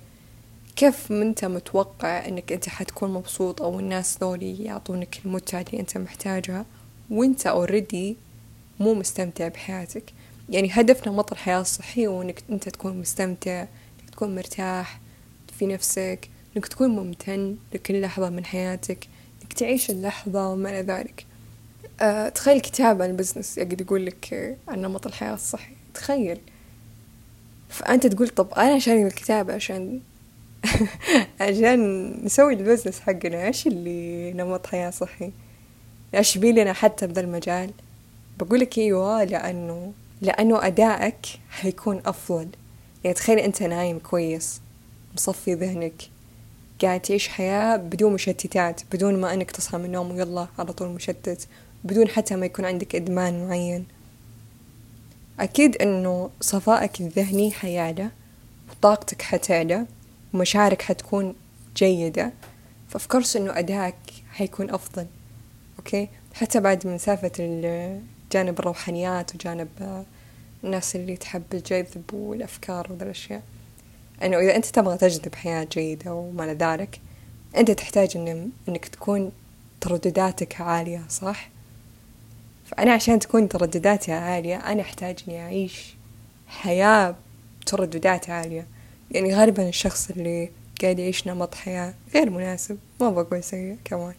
كيف 0.76 1.12
أنت 1.12 1.44
متوقع 1.44 2.28
إنك 2.28 2.52
أنت 2.52 2.68
حتكون 2.68 3.10
مبسوط 3.12 3.62
أو 3.62 3.80
الناس 3.80 4.18
ذولي 4.20 4.64
يعطونك 4.64 5.18
المتعة 5.24 5.64
اللي 5.68 5.80
أنت 5.80 5.98
محتاجها 5.98 6.66
وأنت 7.10 7.46
already 7.46 8.16
مو 8.80 8.94
مستمتع 8.94 9.48
بحياتك؟ 9.48 10.04
يعني 10.50 10.70
هدف 10.72 11.08
نمط 11.08 11.32
الحياة 11.32 11.60
الصحي 11.60 12.06
هو 12.06 12.22
إنك 12.22 12.42
أنت 12.50 12.68
تكون 12.68 12.98
مستمتع 12.98 13.60
إنك 13.60 14.10
تكون 14.10 14.34
مرتاح 14.34 15.00
في 15.58 15.66
نفسك 15.66 16.28
إنك 16.56 16.66
تكون 16.66 16.90
ممتن 16.90 17.56
لكل 17.74 18.00
لحظة 18.00 18.30
من 18.30 18.44
حياتك 18.44 19.08
إنك 19.42 19.52
تعيش 19.52 19.90
اللحظة 19.90 20.48
وما 20.48 20.70
إلى 20.70 20.80
ذلك. 20.80 21.26
أه 22.00 22.28
تخيل 22.28 22.60
كتاب 22.60 23.02
عن 23.02 23.10
ال 23.10 23.15
business 23.15 23.58
يقعد 23.58 23.80
يقول 23.80 24.06
لك 24.06 24.56
عن 24.68 24.82
نمط 24.82 25.06
الحياة 25.06 25.34
الصحي 25.34 25.72
تخيل. 25.94 26.40
فأنت 27.68 28.06
تقول 28.06 28.28
طب 28.28 28.54
أنا 28.54 28.78
شاري 28.78 29.06
الكتاب 29.06 29.50
عشان 29.50 30.00
عشان 31.40 32.10
نسوي 32.24 32.54
ال 32.54 32.59
business 32.59 33.00
حقنا؟ 33.00 33.46
إيش 33.46 33.66
اللي 33.66 34.32
نمط 34.32 34.66
حياة 34.66 34.90
صحي؟ 34.90 35.32
إيش 36.14 36.38
دخلنا 36.38 36.72
حتى 36.72 37.06
بذا 37.06 37.20
المجال؟ 37.20 37.70
بقولك 38.38 38.78
أيوة 38.78 39.24
لأنه 39.24 39.92
لأنه 40.22 40.66
أدائك 40.66 41.26
حيكون 41.50 42.02
أفضل. 42.06 42.48
يعني 43.04 43.14
تخيل 43.14 43.38
أنت 43.38 43.62
نايم 43.62 43.98
كويس 43.98 44.60
مصفي 45.14 45.54
ذهنك 45.54 45.94
قاعد 46.82 47.00
تعيش 47.00 47.28
حياة 47.28 47.76
بدون 47.76 48.12
مشتتات 48.12 48.80
بدون 48.92 49.20
ما 49.20 49.34
أنك 49.34 49.50
تصحى 49.50 49.78
من 49.78 49.84
النوم 49.84 50.10
ويلا 50.10 50.46
على 50.58 50.72
طول 50.72 50.88
مشتت 50.88 51.48
بدون 51.84 52.08
حتى 52.08 52.36
ما 52.36 52.46
يكون 52.46 52.64
عندك 52.64 52.96
إدمان 52.96 53.48
معين. 53.48 53.86
أكيد 55.40 55.76
أنه 55.76 56.30
صفائك 56.40 57.00
الذهني 57.00 57.50
حيعلى 57.50 58.10
وطاقتك 58.70 59.22
حتعلى 59.22 59.86
ومشاعرك 60.34 60.82
حتكون 60.82 61.34
جيدة. 61.76 62.32
فأفكرت 62.88 63.36
أنه 63.36 63.58
أدائك 63.58 63.94
حيكون 64.32 64.70
أفضل 64.70 65.06
أوكي؟ 65.78 66.08
حتى 66.34 66.60
بعد 66.60 66.86
من 66.86 66.98
سالفة 66.98 67.32
جانب 68.32 68.58
الروحانيات 68.58 69.34
وجانب 69.34 70.04
الناس 70.64 70.96
اللي 70.96 71.16
تحب 71.16 71.42
الجذب 71.54 72.02
والأفكار 72.12 72.92
وذا 72.92 73.04
الأشياء. 73.04 73.42
أنه 74.22 74.38
إذا 74.38 74.56
أنت 74.56 74.66
تبغى 74.66 74.98
تجذب 74.98 75.34
حياة 75.34 75.66
جيدة 75.72 76.14
وما 76.14 76.54
ذلك 76.54 77.00
أنت 77.56 77.70
تحتاج 77.70 78.16
إن 78.16 78.50
إنك 78.68 78.88
تكون 78.88 79.32
تردداتك 79.80 80.60
عالية 80.60 81.02
صح؟ 81.08 81.48
فأنا 82.66 82.92
عشان 82.92 83.18
تكون 83.18 83.48
تردداتي 83.48 84.12
عالية 84.12 84.56
أنا 84.56 84.82
أحتاج 84.82 85.18
إني 85.28 85.40
أعيش 85.40 85.94
حياة 86.46 87.14
ترددات 87.66 88.30
عالية. 88.30 88.66
يعني 89.10 89.34
غالبا 89.34 89.68
الشخص 89.68 90.10
اللي 90.10 90.50
قاعد 90.82 90.98
يعيش 90.98 91.26
نمط 91.26 91.54
حياة 91.54 91.94
غير 92.14 92.30
مناسب 92.30 92.78
ما 93.00 93.10
بقول 93.10 93.44
سيء 93.44 93.76
كمان. 93.84 94.14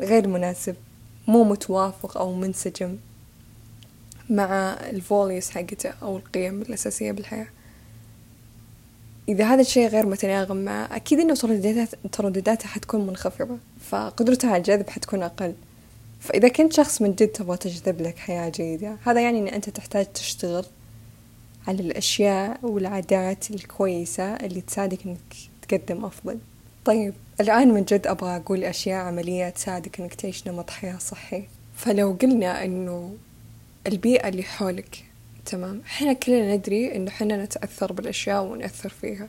غير 0.00 0.28
مناسب 0.28 0.76
مو 1.28 1.44
متوافق 1.44 2.18
أو 2.18 2.34
منسجم. 2.34 2.96
مع 4.30 4.76
الفوليس 4.90 5.50
حقته 5.50 5.90
أو 6.02 6.16
القيم 6.16 6.62
الأساسية 6.62 7.12
بالحياة. 7.12 7.46
إذا 9.28 9.44
هذا 9.44 9.60
الشيء 9.60 9.88
غير 9.88 10.06
متناغم 10.06 10.56
مع 10.56 10.96
أكيد 10.96 11.20
إنه 11.20 11.34
ترددات 11.34 11.88
تردداته 12.12 12.68
حتكون 12.68 13.06
منخفضة 13.06 13.58
فقدرتها 13.80 14.50
على 14.50 14.58
الجذب 14.58 14.90
حتكون 14.90 15.22
أقل. 15.22 15.54
فإذا 16.20 16.48
كنت 16.48 16.72
شخص 16.72 17.02
من 17.02 17.14
جد 17.14 17.28
تبغى 17.28 17.56
تجذب 17.56 18.00
لك 18.00 18.18
حياة 18.18 18.48
جيدة 18.48 18.96
هذا 19.04 19.20
يعني 19.20 19.38
إن 19.38 19.48
أنت 19.48 19.70
تحتاج 19.70 20.06
تشتغل 20.12 20.64
على 21.68 21.80
الأشياء 21.80 22.58
والعادات 22.62 23.50
الكويسة 23.50 24.36
اللي 24.36 24.60
تساعدك 24.60 25.06
إنك 25.06 25.18
تقدم 25.68 26.04
أفضل. 26.04 26.38
طيب 26.84 27.14
الآن 27.40 27.74
من 27.74 27.84
جد 27.84 28.06
أبغى 28.06 28.36
أقول 28.36 28.64
أشياء 28.64 29.04
عملية 29.04 29.48
تساعدك 29.48 30.00
إنك 30.00 30.14
تعيش 30.14 30.48
نمط 30.48 30.70
حياة 30.70 30.98
صحي. 30.98 31.44
فلو 31.76 32.16
قلنا 32.22 32.64
إنه 32.64 33.14
البيئة 33.86 34.28
اللي 34.28 34.42
حولك. 34.42 35.04
تمام. 35.46 35.82
إحنا 35.86 36.12
كلنا 36.12 36.56
ندري 36.56 36.96
إنه 36.96 37.08
إحنا 37.08 37.44
نتأثر 37.44 37.92
بالأشياء 37.92 38.42
ونأثر 38.44 38.88
فيها. 38.88 39.28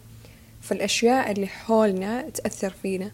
فالأشياء 0.62 1.32
اللي 1.32 1.48
حولنا 1.48 2.30
تأثر 2.30 2.74
فينا. 2.82 3.12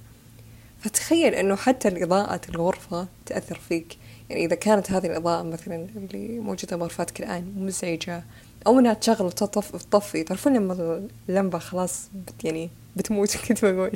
فتخيل 0.80 1.36
إنه 1.36 1.56
حتى 1.56 1.88
الإضاءة 1.88 2.42
الغرفة 2.50 3.08
تأثر 3.26 3.60
فيك. 3.70 3.98
يعني 4.30 4.46
إذا 4.46 4.56
كانت 4.56 4.92
هذه 4.92 5.06
الإضاءة 5.06 5.44
مثلا 5.44 5.88
اللي 5.96 6.40
موجودة 6.40 6.78
بغرفاتك 6.78 7.20
الآن 7.20 7.54
مزعجة 7.58 8.24
أو 8.68 8.80
إنها 8.80 8.94
تشغل 8.94 9.26
وتطفي 9.26 10.24
تعرفون 10.24 10.54
لما 10.54 11.08
اللمبة 11.30 11.58
خلاص 11.58 12.10
بت 12.14 12.46
يعني 12.46 12.70
بتموت 12.96 13.38
كنت 13.48 13.66
بقول. 13.66 13.92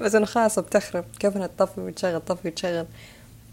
بس 0.00 0.14
إنه 0.14 0.26
خلاص 0.26 0.58
بتخرب. 0.58 1.04
كيف 1.18 1.36
إنها 1.36 1.46
تطفي 1.46 1.80
وتشغل 1.80 2.20
تطفي 2.20 2.48
وتشغل. 2.48 2.86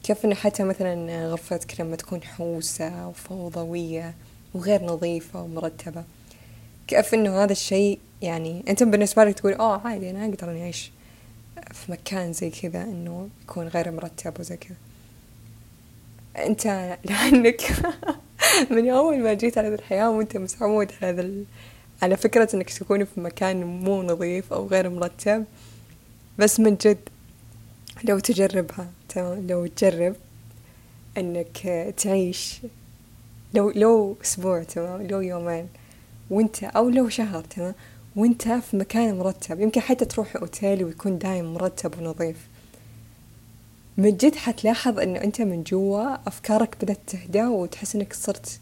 كيف 0.05 0.25
إنه 0.25 0.35
حتى 0.35 0.63
مثلا 0.63 1.27
غرفتك 1.27 1.81
لما 1.81 1.95
تكون 1.95 2.23
حوسة 2.23 3.07
وفوضوية 3.07 4.13
وغير 4.53 4.83
نظيفة 4.83 5.41
ومرتبة 5.41 6.03
كيف 6.87 7.13
إنه 7.13 7.43
هذا 7.43 7.51
الشيء 7.51 7.99
يعني 8.21 8.63
أنت 8.69 8.83
بالنسبة 8.83 9.23
لك 9.23 9.39
تقول 9.39 9.53
أوه 9.53 9.87
عادي 9.87 10.09
أنا 10.09 10.25
أقدر 10.25 10.51
إني 10.51 10.61
أعيش 10.61 10.91
في 11.71 11.91
مكان 11.91 12.33
زي 12.33 12.49
كذا 12.49 12.83
إنه 12.83 13.29
يكون 13.43 13.67
غير 13.67 13.91
مرتب 13.91 14.39
وزي 14.39 14.57
كذا. 14.57 14.75
أنت 16.37 16.65
لأنك 17.09 17.61
من 18.71 18.89
أول 18.89 19.19
ما 19.19 19.33
جيت 19.33 19.57
على 19.57 19.67
الحياة 19.67 20.09
وأنت 20.09 20.37
مسعود 20.37 20.91
على 21.01 21.11
هذا 21.11 21.31
على 22.01 22.17
فكرة 22.17 22.55
إنك 22.55 22.69
تكون 22.69 23.05
في 23.05 23.19
مكان 23.19 23.63
مو 23.63 24.03
نظيف 24.03 24.53
أو 24.53 24.67
غير 24.67 24.89
مرتب 24.89 25.45
بس 26.39 26.59
من 26.59 26.75
جد 26.75 27.09
لو 28.03 28.19
تجربها. 28.19 28.94
تمام 29.15 29.47
لو 29.47 29.67
تجرب 29.67 30.15
أنك 31.17 31.93
تعيش 31.97 32.61
لو 33.53 33.69
لو 33.69 34.17
أسبوع 34.23 34.63
تمام؟ 34.63 35.01
لو 35.07 35.21
يومين. 35.21 35.67
وانت 36.29 36.63
أو 36.63 36.89
لو 36.89 37.09
شهر 37.09 37.43
تمام؟ 37.43 37.73
وانت 38.15 38.47
في 38.47 38.77
مكان 38.77 39.17
مرتب. 39.17 39.59
يمكن 39.59 39.81
حتى 39.81 40.05
تروح 40.05 40.35
أوتيل 40.35 40.83
ويكون 40.83 41.17
دايم 41.17 41.53
مرتب 41.53 41.99
ونظيف. 41.99 42.47
من 43.97 44.17
جد 44.17 44.35
حتلاحظ 44.35 44.99
انه 44.99 45.23
أنت 45.23 45.41
من 45.41 45.63
جوا 45.63 46.27
أفكارك 46.27 46.77
بدأت 46.81 46.99
تهدى 47.07 47.43
وتحس 47.43 47.95
إنك 47.95 48.13
صرت 48.13 48.59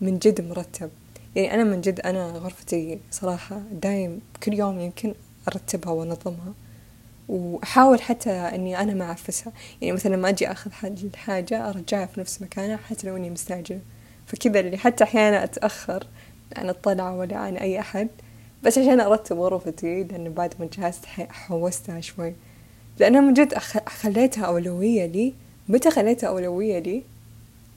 من 0.00 0.18
جد 0.18 0.40
مرتب. 0.40 0.90
يعني 1.36 1.54
أنا 1.54 1.64
من 1.64 1.80
جد 1.80 2.00
أنا 2.00 2.26
غرفتي 2.26 2.98
صراحة 3.10 3.60
دايم 3.72 4.20
كل 4.42 4.54
يوم 4.54 4.80
يمكن 4.80 5.14
أرتبها 5.48 5.92
وأنظمها. 5.92 6.54
وأحاول 7.28 8.02
حتى 8.02 8.30
إني 8.30 8.80
أنا 8.80 8.94
ما 8.94 9.04
أعفسها. 9.04 9.52
يعني 9.80 9.92
مثلا 9.92 10.16
لما 10.16 10.28
أجي 10.28 10.50
أخذ 10.50 10.70
حاجة 11.16 11.68
أرجعها 11.70 12.06
في 12.06 12.20
نفس 12.20 12.42
مكانها 12.42 12.76
حتى 12.76 13.06
لو 13.06 13.16
إني 13.16 13.30
مستعجلة. 13.30 13.80
فكذا 14.26 14.60
اللي 14.60 14.78
حتى 14.78 15.04
أحيانا 15.04 15.44
أتأخر 15.44 16.06
عن 16.56 16.68
الطلعة 16.68 17.16
ولا 17.16 17.36
عن 17.36 17.56
أي 17.56 17.80
أحد 17.80 18.08
بس 18.62 18.78
عشان 18.78 19.00
أرتب 19.00 19.38
غرفتي 19.38 20.04
لأنه 20.04 20.30
بعد 20.30 20.54
ما 20.60 20.68
جهزت 20.78 21.06
حوستها 21.06 22.00
شوي. 22.00 22.34
لأنها 22.98 23.20
من 23.20 23.34
جد 23.34 23.54
خليتها 23.86 24.44
أولوية 24.44 25.06
لي. 25.06 25.34
متى 25.68 25.90
خليتها 25.90 26.28
أولوية 26.28 26.78
لي؟ 26.78 27.02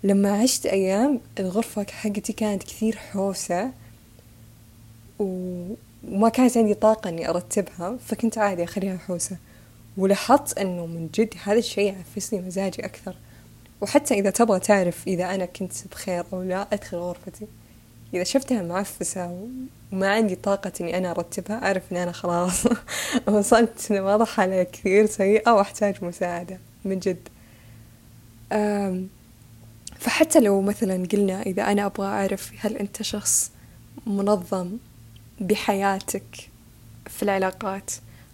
لما 0.04 0.32
عشت 0.42 0.66
أيام 0.66 1.20
الغرفة 1.40 1.86
حقتي 1.92 2.34
كانت 2.34 2.64
كثير 2.64 2.96
حوسة. 2.96 3.72
و... 5.20 5.26
وما 6.08 6.30
كانت 6.30 6.58
عندي 6.58 6.74
طاقة 6.74 7.10
إني 7.10 7.30
أرتبها 7.30 7.98
فكنت 8.08 8.38
عادي 8.38 8.64
أخليها 8.64 8.98
حوسة. 8.98 9.38
ولاحظت 9.98 10.58
أنه 10.58 10.86
من 10.86 11.10
جد 11.14 11.34
هذا 11.44 11.60
الشيء 11.60 11.94
يعفسني 11.94 12.42
مزاجي 12.42 12.86
أكثر. 12.86 13.16
وحتى 13.82 14.14
إذا 14.14 14.30
تبغى 14.30 14.60
تعرف 14.60 15.08
إذا 15.08 15.36
أنا 15.36 15.46
كنت 15.46 15.74
بخير 15.92 16.24
أو 16.34 16.42
لا 16.42 16.68
أدخل 16.74 16.98
غرفتي. 16.98 17.48
إذا 18.14 18.24
شفتها 18.24 18.62
معفسة 18.62 19.48
وما 19.92 20.10
عندي 20.10 20.36
طاقة 20.36 20.72
إني 20.82 20.98
أنا 20.98 21.12
أرتبها 21.12 21.66
أعرف 21.66 21.84
إن 21.92 21.98
أنا 21.98 22.12
خلاص 22.12 22.64
وصلت 23.28 23.92
لوضع 23.92 24.26
حالة 24.26 24.64
كثير 24.64 25.06
سيئة 25.06 25.52
وأحتاج 25.52 26.04
مساعدة 26.04 26.60
من 26.86 27.00
جد. 27.00 27.28
فحتى 30.00 30.40
لو 30.40 30.62
مثلا 30.62 31.08
قلنا 31.12 31.42
إذا 31.42 31.64
أنا 31.64 31.86
أبغى 31.86 32.08
أعرف 32.08 32.52
هل 32.60 32.78
أنت 32.78 33.02
شخص 33.02 33.52
منظم 34.08 34.78
بحياتك 35.42 36.50
في 37.08 37.24
العلاقات 37.24 37.92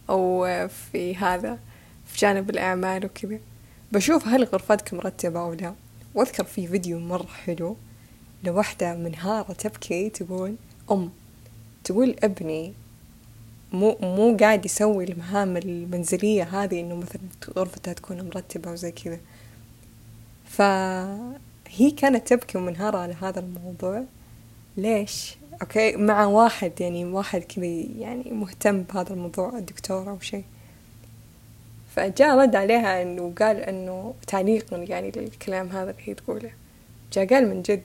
أو 0.09 0.47
في 0.67 1.15
هذا 1.15 1.59
في 2.05 2.17
جانب 2.19 2.49
الأعمال 2.49 3.05
وكذا. 3.05 3.39
بشوف 3.91 4.27
هل 4.27 4.43
غرفتك 4.43 4.93
مرتبة 4.93 5.39
أو 5.39 5.53
لا. 5.53 5.73
وأذكر 6.15 6.43
في 6.43 6.67
فيديو 6.67 6.99
مرة 6.99 7.27
حلو 7.45 7.77
لوحدة 8.43 8.95
منهارة 8.95 9.53
تبكي 9.53 10.09
تقول 10.09 10.55
أم 10.91 11.09
تقول 11.83 12.15
ابني 12.23 12.73
مو 13.73 13.97
مو 14.01 14.37
قاعد 14.37 14.65
يسوي 14.65 15.03
المهام 15.03 15.57
المنزلية 15.57 16.43
هذه 16.43 16.79
إنه 16.81 16.95
مثلا 16.95 17.21
غرفتها 17.57 17.93
تكون 17.93 18.21
مرتبة 18.21 18.71
وزي 18.71 18.91
كذا. 18.91 19.19
فهي 20.45 21.91
كانت 21.97 22.27
تبكي 22.27 22.57
ومنهارة 22.57 22.97
على 22.97 23.13
هذا 23.13 23.39
الموضوع. 23.39 24.03
ليش؟ 24.77 25.36
أوكي؟ 25.61 25.95
مع 25.95 26.25
واحد 26.25 26.81
يعني 26.81 27.05
واحد 27.05 27.41
كذا 27.41 27.65
يعني 27.99 28.31
مهتم 28.31 28.81
بهذا 28.81 29.13
الموضوع 29.13 29.57
الدكتور 29.57 30.09
أو 30.09 30.19
شيء. 30.19 30.43
فجاء 31.95 32.37
رد 32.37 32.55
عليها 32.55 33.01
إنه 33.01 33.33
قال 33.39 33.57
إنه 33.57 34.13
تعليقا 34.27 34.77
يعني 34.77 35.11
للكلام 35.11 35.67
هذا 35.67 35.91
اللي 35.91 36.01
هي 36.05 36.13
تقوله. 36.13 36.51
جاء 37.13 37.27
قال 37.27 37.49
من 37.49 37.61
جد 37.61 37.83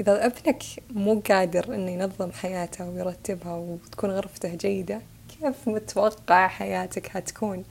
إذا 0.00 0.26
ابنك 0.26 0.62
مو 0.94 1.22
قادر 1.30 1.74
إنه 1.74 1.90
ينظم 1.90 2.32
حياته 2.32 2.88
ويرتبها 2.90 3.54
وتكون 3.54 4.10
غرفته 4.10 4.54
جيدة 4.54 5.00
كيف 5.28 5.68
متوقع 5.68 6.48
حياتك 6.48 7.16
هتكون؟ 7.16 7.64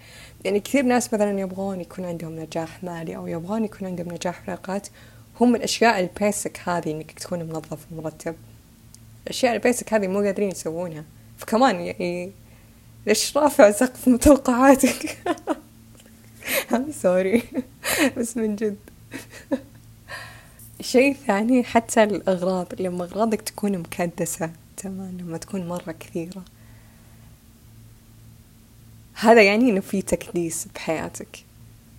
يعني 0.45 0.59
كثير 0.59 0.83
ناس 0.83 1.13
مثلا 1.13 1.39
يبغون 1.39 1.81
يكون 1.81 2.05
عندهم 2.05 2.39
نجاح 2.39 2.83
مالي 2.83 3.15
أو 3.15 3.27
يبغون 3.27 3.65
يكون 3.65 3.87
عندهم 3.87 4.13
نجاح 4.13 4.39
في 4.39 4.47
العلاقات 4.47 4.87
هم 5.41 5.55
الأشياء 5.55 5.99
ال 5.99 6.09
basic 6.09 6.59
هذه 6.65 6.91
إنك 6.91 7.11
تكون 7.11 7.39
منظف 7.39 7.85
ومرتب. 7.91 8.35
الأشياء 9.29 9.53
ال 9.53 9.60
basic 9.60 9.93
هذه 9.93 10.07
مو 10.07 10.19
قادرين 10.19 10.49
يسوونها. 10.49 11.03
فكمان 11.37 11.75
يعني 11.75 12.31
ليش 13.07 13.37
رافع 13.37 13.71
سقف 13.71 14.07
متوقعاتك 14.07 15.17
I'm 16.71 16.91
سوري 16.91 17.43
بس 18.17 18.37
من 18.37 18.55
جد. 18.55 18.77
شيء 20.81 21.13
ثاني 21.27 21.63
حتى 21.63 22.03
الأغراض 22.03 22.81
لما 22.81 23.03
أغراضك 23.03 23.41
تكون 23.41 23.77
مكدسة 23.77 24.51
تمام 24.77 25.17
لما 25.19 25.37
تكون 25.37 25.67
مرة 25.67 25.91
كثيرة. 25.99 26.43
هذا 29.13 29.41
يعني 29.41 29.69
إنه 29.69 29.79
في 29.79 30.01
تكديس 30.01 30.67
بحياتك. 30.75 31.43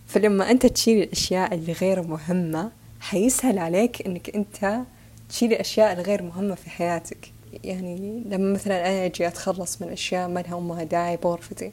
فلما 0.08 0.50
أنت 0.50 0.66
تشيل 0.66 1.02
الأشياء 1.02 1.54
اللي 1.54 1.72
غير 1.72 2.02
مهمة 2.02 2.70
حيسهل 3.00 3.58
عليك 3.58 4.06
إنك 4.06 4.30
أنت 4.36 4.82
تشيل 5.30 5.52
الأشياء 5.52 5.92
الغير 5.92 6.22
مهمة 6.22 6.54
في 6.54 6.70
حياتك. 6.70 7.32
يعني 7.64 8.22
لما 8.26 8.52
مثلا 8.52 8.88
أنا 8.88 9.04
أجي 9.04 9.26
أتخلص 9.26 9.82
من 9.82 9.88
أشياء 9.88 10.28
ما 10.28 10.40
لها 10.40 10.58
أمها 10.58 10.84
داعي 10.84 11.16
بغرفتي 11.16 11.72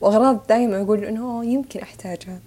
وأغراض 0.00 0.46
دائما 0.46 0.82
أقول 0.82 1.04
إنه 1.04 1.44
يمكن 1.44 1.80
أحتاجها. 1.80 2.40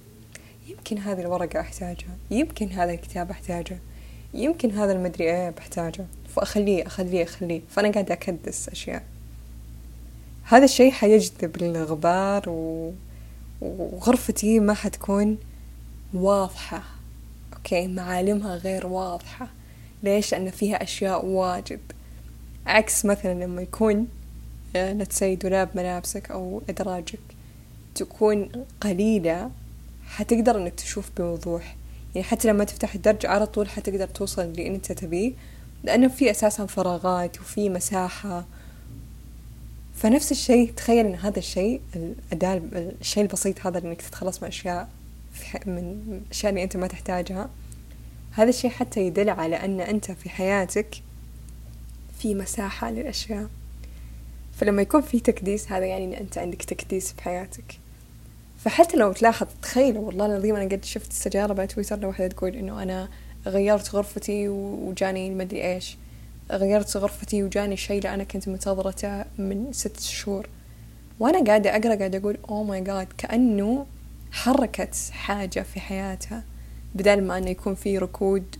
يمكن 0.68 0.98
هذه 0.98 1.22
الورقة 1.22 1.60
أحتاجها. 1.60 2.16
يمكن 2.32 2.70
هذا 2.70 2.92
الكتاب 2.92 3.32
أحتاجه. 3.32 3.80
يمكن 4.34 4.72
هذا 4.72 4.92
المدري 4.92 5.24
إيه 5.24 5.50
بحتاجه 5.50 6.06
فأخليه 6.36 6.88
أخليه 6.88 7.24
أخليه. 7.24 7.62
فأنا 7.70 7.92
قاعدة 7.92 8.14
أكدس 8.14 8.70
أشياء. 8.70 9.04
هذا 10.44 10.66
الشيء 10.66 10.92
حيجذب 10.92 11.56
الغبار 11.64 12.50
و... 12.50 12.92
وغرفتي 13.62 14.60
ما 14.60 14.74
حتكون 14.74 15.38
واضحة. 16.14 16.84
أوكي 17.54 17.88
معالمها 17.88 18.56
غير 18.56 18.88
واضحة. 18.88 19.48
ليش؟ 20.06 20.32
لأن 20.32 20.50
فيها 20.50 20.84
أشياء 20.84 21.26
واجد. 21.26 21.80
عكس 22.66 23.06
مثلا 23.06 23.44
لما 23.44 23.62
يكون 23.62 24.08
نتسي 24.76 25.32
آه، 25.32 25.36
دولاب 25.36 25.70
ملابسك 25.76 26.32
أو 26.32 26.62
أدراجك 26.70 27.20
تكون 27.96 28.50
قليلة 28.82 29.52
حتقدر 30.08 30.58
إنك 30.58 30.74
تشوف 30.74 31.10
بوضوح. 31.18 31.76
يعني 32.16 32.28
حتى 32.28 32.48
لما 32.48 32.64
تفتح 32.64 32.96
الدرج 32.96 33.26
على 33.26 33.46
طول 33.48 33.70
حتقدر 33.70 34.08
توصل 34.08 34.42
اللي 34.42 34.68
أنت 34.68 34.92
تبيه 34.92 35.34
لأنه 35.84 36.08
في 36.08 36.32
أساسا 36.32 36.66
فراغات 36.66 37.40
وفي 37.40 37.70
مساحة. 37.70 38.46
فنفس 39.96 40.32
الشيء 40.32 40.72
تخيل 40.72 41.06
إن 41.06 41.16
هذا 41.16 41.40
الشيء 41.40 41.82
الأداة 41.96 42.62
الشيء 43.02 43.24
البسيط 43.24 43.68
هذا 43.68 43.78
إنك 43.78 44.02
تتخلص 44.02 44.44
من 44.44 44.48
أشياء 44.48 44.90
من 45.66 46.22
الاشياء 46.26 46.50
اللي 46.50 46.64
أنت 46.64 46.78
ما 46.78 46.88
تحتاجها. 46.88 47.50
هذا 48.36 48.50
الشيء 48.50 48.72
حتى 48.72 49.02
يدل 49.08 49.30
على 49.30 49.56
أن 49.56 49.82
أنت 49.82 50.12
في 50.12 50.30
حياتك 50.30 50.96
في 52.20 52.36
مساحة 52.36 52.92
للأشياء. 52.92 53.48
فلما 54.54 54.82
يكون 54.82 55.02
في 55.02 55.20
تكديس 55.20 55.72
هذا 55.72 55.86
يعني 55.86 56.06
إن 56.06 56.14
أنت 56.14 56.38
عندك 56.38 56.64
تكديس 56.64 57.14
في 57.14 57.24
حياتك. 57.24 57.80
فحتى 58.58 58.98
لو 58.98 59.12
تلاحظ 59.12 59.48
تخيل 59.62 59.98
والله 59.98 60.26
العظيم 60.26 60.56
أنا 60.56 60.66
قد 60.66 60.86
شفت 60.86 61.14
شجارة 61.14 61.54
على 61.54 61.68
تويتر 61.68 62.00
لوحدة 62.00 62.28
تقول 62.28 62.56
إنه 62.56 62.84
أنا 62.84 63.10
غيرت 63.46 63.96
غرفتي 63.96 64.48
وجاني 64.50 65.28
المدري 65.28 65.74
إيش. 65.74 65.98
غيرت 66.52 66.98
غرفتي 66.98 67.44
وجاني 67.44 67.78
شيء 67.78 67.98
اللي 67.98 68.14
أنا 68.14 68.24
كنت 68.24 68.48
منتظرته 68.48 69.26
من 69.38 69.68
ست 69.72 70.00
شهور. 70.00 70.50
وأنا 71.20 71.44
قاعدة 71.44 71.70
أقرأ 71.70 71.96
قاعدة 71.96 72.18
أقول 72.18 72.38
oh 72.50 72.64
my 72.64 72.82
god 72.82 73.08
كأنه 73.18 73.86
حركت 74.32 74.96
حاجة 75.12 75.60
في 75.60 75.80
حياتها. 75.80 76.44
بدل 76.96 77.24
ما 77.24 77.38
أنه 77.38 77.50
يكون 77.50 77.76
في 77.76 77.98
ركود 77.98 78.56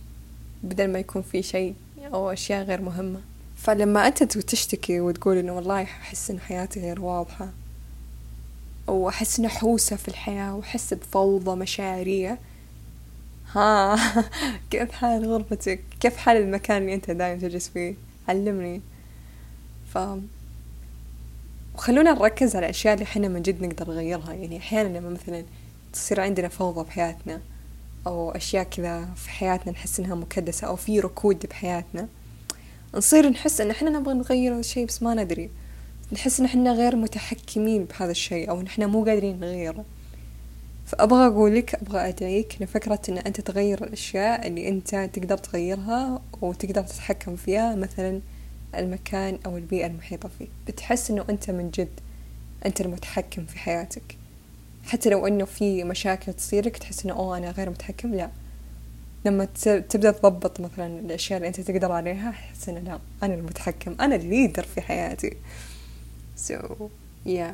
بدل 0.62 0.88
ما 0.88 0.98
يكون 0.98 1.22
في 1.22 1.42
شيء 1.42 1.74
أو 2.14 2.32
أشياء 2.32 2.64
غير 2.64 2.80
مهمة. 2.80 3.20
فلما 3.56 4.06
أنت 4.06 4.22
تشتكي 4.22 5.00
وتقول 5.00 5.36
إنه 5.36 5.52
والله 5.52 5.82
أحس 5.82 6.30
إن 6.30 6.40
حياتي 6.40 6.80
غير 6.80 7.00
واضحة 7.00 7.48
وأحس 8.86 9.40
نحوسة 9.40 9.96
في 9.96 10.08
الحياة 10.08 10.54
وأحس 10.54 10.94
بفوضى 10.94 11.56
مشاعرية 11.56 12.38
ها 13.52 13.96
كيف 14.70 14.92
حال 14.92 15.26
غرفتك؟ 15.26 15.80
كيف 16.00 16.16
حال 16.16 16.36
المكان 16.36 16.82
اللي 16.82 16.94
أنت 16.94 17.10
دايم 17.10 17.38
تجلس 17.38 17.68
فيه؟ 17.68 17.94
علمني. 18.28 18.80
ف 19.94 19.98
وخلونا 21.74 22.12
نركز 22.12 22.56
على 22.56 22.66
الأشياء 22.66 22.94
اللي 22.94 23.04
إحنا 23.04 23.28
من 23.28 23.42
جد 23.42 23.62
نقدر 23.62 23.90
نغيرها. 23.90 24.32
يعني 24.32 24.58
أحيانا 24.58 24.98
لما 24.98 25.10
مثلا 25.10 25.44
تصير 25.92 26.20
عندنا 26.20 26.48
فوضى 26.48 26.84
في 26.84 26.90
حياتنا 26.90 27.40
أو 28.06 28.30
أشياء 28.30 28.64
كذا 28.64 29.08
في 29.16 29.30
حياتنا 29.30 29.72
نحس 29.72 30.00
إنها 30.00 30.14
مكدسة 30.14 30.66
أو 30.66 30.76
في 30.76 31.00
ركود 31.00 31.46
بحياتنا 31.46 32.08
نصير 32.94 33.28
نحس 33.30 33.60
إن 33.60 33.70
إحنا 33.70 33.90
نبغى 33.90 34.14
نغير 34.14 34.58
الشيء 34.58 34.86
بس 34.86 35.02
ما 35.02 35.14
ندري. 35.14 35.50
نحس 36.12 36.40
إن 36.40 36.46
إحنا 36.46 36.72
غير 36.72 36.96
متحكمين 36.96 37.84
بهذا 37.84 38.10
الشيء 38.10 38.50
أو 38.50 38.62
إحنا 38.62 38.86
مو 38.86 39.04
قادرين 39.04 39.40
نغيره. 39.40 39.84
فأبغى 40.86 41.26
اقولك 41.26 41.74
أبغى 41.74 42.08
أدعيك 42.08 42.56
لفكرة 42.60 43.00
إن 43.08 43.18
أنت 43.18 43.40
تغير 43.40 43.84
الأشياء 43.84 44.46
اللي 44.46 44.68
أنت 44.68 45.10
تقدر 45.12 45.38
تغيرها 45.38 46.22
وتقدر 46.42 46.82
تتحكم 46.82 47.36
فيها 47.36 47.74
مثلا 47.74 48.20
المكان 48.74 49.38
أو 49.46 49.56
البيئة 49.56 49.86
المحيطة 49.86 50.30
فيه. 50.38 50.46
بتحس 50.68 51.10
إنه 51.10 51.24
أنت 51.30 51.50
من 51.50 51.70
جد 51.70 52.00
أنت 52.66 52.80
المتحكم 52.80 53.46
في 53.46 53.58
حياتك. 53.58 54.16
حتى 54.86 55.10
لو 55.10 55.26
إنه 55.26 55.44
في 55.44 55.84
مشاكل 55.84 56.32
تصيرك 56.32 56.76
تحس 56.76 57.04
إنه 57.04 57.14
أوه 57.14 57.38
أنا 57.38 57.50
غير 57.50 57.70
متحكم 57.70 58.14
لا. 58.14 58.30
لما 59.24 59.44
تبدأ 59.88 60.10
تضبط 60.10 60.60
مثلا 60.60 60.86
الأشياء 61.00 61.36
اللي 61.36 61.48
أنت 61.48 61.60
تقدر 61.60 61.92
عليها 61.92 62.30
تحس 62.30 62.68
إنه 62.68 62.80
لا 62.80 62.98
أنا 63.22 63.34
المتحكم 63.34 63.96
أنا 64.00 64.14
الليدر 64.16 64.62
في 64.62 64.80
حياتي. 64.80 65.36
So 66.48 66.52
yeah. 67.26 67.52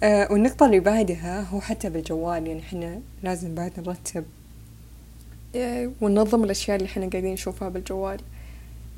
uh, 0.00 0.30
والنقطة 0.30 0.66
اللي 0.66 0.80
بعدها 0.80 1.40
هو 1.40 1.60
حتى 1.60 1.90
بالجوال 1.90 2.46
يعني 2.46 2.60
إحنا 2.60 3.00
لازم 3.22 3.54
بعد 3.54 3.72
نرتب. 3.78 4.24
uh, 5.54 5.58
وننظم 6.00 6.44
الأشياء 6.44 6.76
اللي 6.76 6.88
إحنا 6.88 7.06
قاعدين 7.06 7.32
نشوفها 7.32 7.68
بالجوال. 7.68 8.20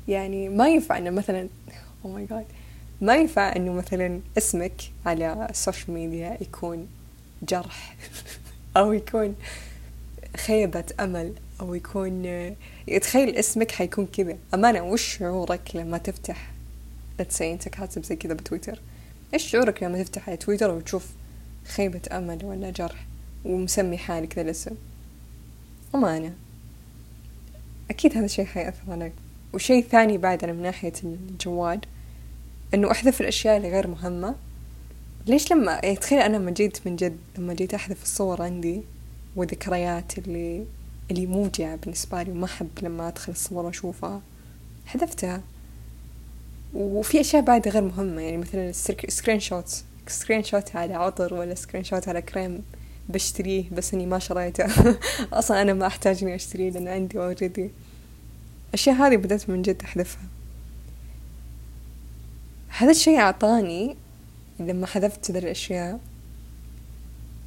يعني 0.07 0.49
ما 0.49 0.67
ينفع 0.67 0.97
إنه 0.97 1.09
مثلا 1.09 1.49
oh 2.03 2.07
my 2.07 2.31
god 2.31 2.56
ما 3.01 3.15
ينفع 3.15 3.55
إنه 3.55 3.73
مثلا 3.73 4.19
اسمك 4.37 4.81
على 5.05 5.47
ال 5.49 5.55
social 5.55 5.91
media 5.93 6.37
يكون 6.41 6.87
جرح 7.43 7.95
أو 8.77 8.93
يكون 8.93 9.35
خيبة 10.37 10.83
أمل 10.99 11.33
أو 11.61 11.75
يكون 11.75 12.55
تخيل 13.01 13.35
اسمك 13.35 13.71
حيكون 13.71 14.05
كذا. 14.05 14.37
أمانة 14.53 14.81
وش 14.81 15.17
شعورك 15.17 15.75
لما 15.75 15.97
تفتح؟ 15.97 16.51
let's 17.19 17.40
say 17.40 17.53
أنت 17.53 17.69
كاتب 17.69 18.03
زي 18.03 18.15
كذا 18.15 18.33
بتويتر. 18.33 18.79
إيش 19.33 19.43
شعورك 19.43 19.83
لما 19.83 20.03
تفتح 20.03 20.29
على 20.29 20.37
تويتر 20.37 20.71
وتشوف 20.71 21.07
خيبة 21.65 22.01
أمل 22.11 22.45
ولا 22.45 22.69
جرح 22.69 23.05
ومسمي 23.45 23.97
حالك 23.97 24.35
ذا 24.35 24.41
الاسم؟ 24.41 24.75
وما 25.93 26.17
أنا 26.17 26.33
أكيد 27.89 28.17
هذا 28.17 28.25
الشيء 28.25 28.45
حيأثر 28.45 28.91
عليك. 28.91 29.13
وشيء 29.53 29.83
ثاني 29.83 30.17
بعد 30.17 30.43
أنا 30.43 30.53
من 30.53 30.61
ناحية 30.61 30.93
الجوال 31.03 31.79
إنه 32.73 32.91
أحذف 32.91 33.21
الأشياء 33.21 33.57
اللي 33.57 33.71
غير 33.71 33.87
مهمة. 33.87 34.35
ليش 35.27 35.51
لما 35.51 35.79
يعني 35.83 35.95
تخيل 35.95 36.19
أنا 36.19 36.37
لما 36.37 36.51
جيت 36.51 36.87
من 36.87 36.95
جد 36.95 37.17
لما 37.37 37.53
جيت 37.53 37.73
أحذف 37.73 38.03
الصور 38.03 38.41
عندي 38.41 38.81
وذكريات 39.35 40.17
اللي 40.17 40.65
اللي 41.11 41.25
موجعة 41.25 41.75
بالنسبة 41.75 42.23
لي 42.23 42.31
وما 42.31 42.45
أحب 42.45 42.69
لما 42.81 43.07
أدخل 43.07 43.31
الصور 43.31 43.65
وأشوفها 43.65 44.21
حذفتها. 44.85 45.41
وفي 46.73 47.19
أشياء 47.21 47.41
بعد 47.41 47.67
غير 47.67 47.83
مهمة 47.83 48.21
يعني 48.21 48.37
مثلا 48.37 48.71
screenshot 49.07 49.83
screenshot 50.07 50.75
على 50.75 50.93
عطر 50.93 51.33
ولا 51.33 51.55
screenshot 51.55 52.07
على 52.07 52.21
كريم 52.21 52.63
بشتريه 53.09 53.63
بس 53.71 53.93
إني 53.93 54.05
ما 54.05 54.19
شريته. 54.19 54.65
أصلا 55.33 55.61
أنا 55.61 55.73
ما 55.73 55.87
أحتاج 55.87 56.23
إني 56.23 56.35
أشتريه 56.35 56.69
لأن 56.69 56.87
عندي 56.87 57.19
already 57.19 57.71
الأشياء 58.69 58.95
هذه 58.95 59.15
بدأت 59.15 59.49
من 59.49 59.61
جد 59.61 59.81
أحذفها. 59.83 60.36
هذا 62.79 62.91
الشيء 62.91 63.19
أعطاني 63.19 63.95
لما 64.59 64.87
حذفت 64.87 65.31
ذي 65.31 65.39
الأشياء 65.39 65.99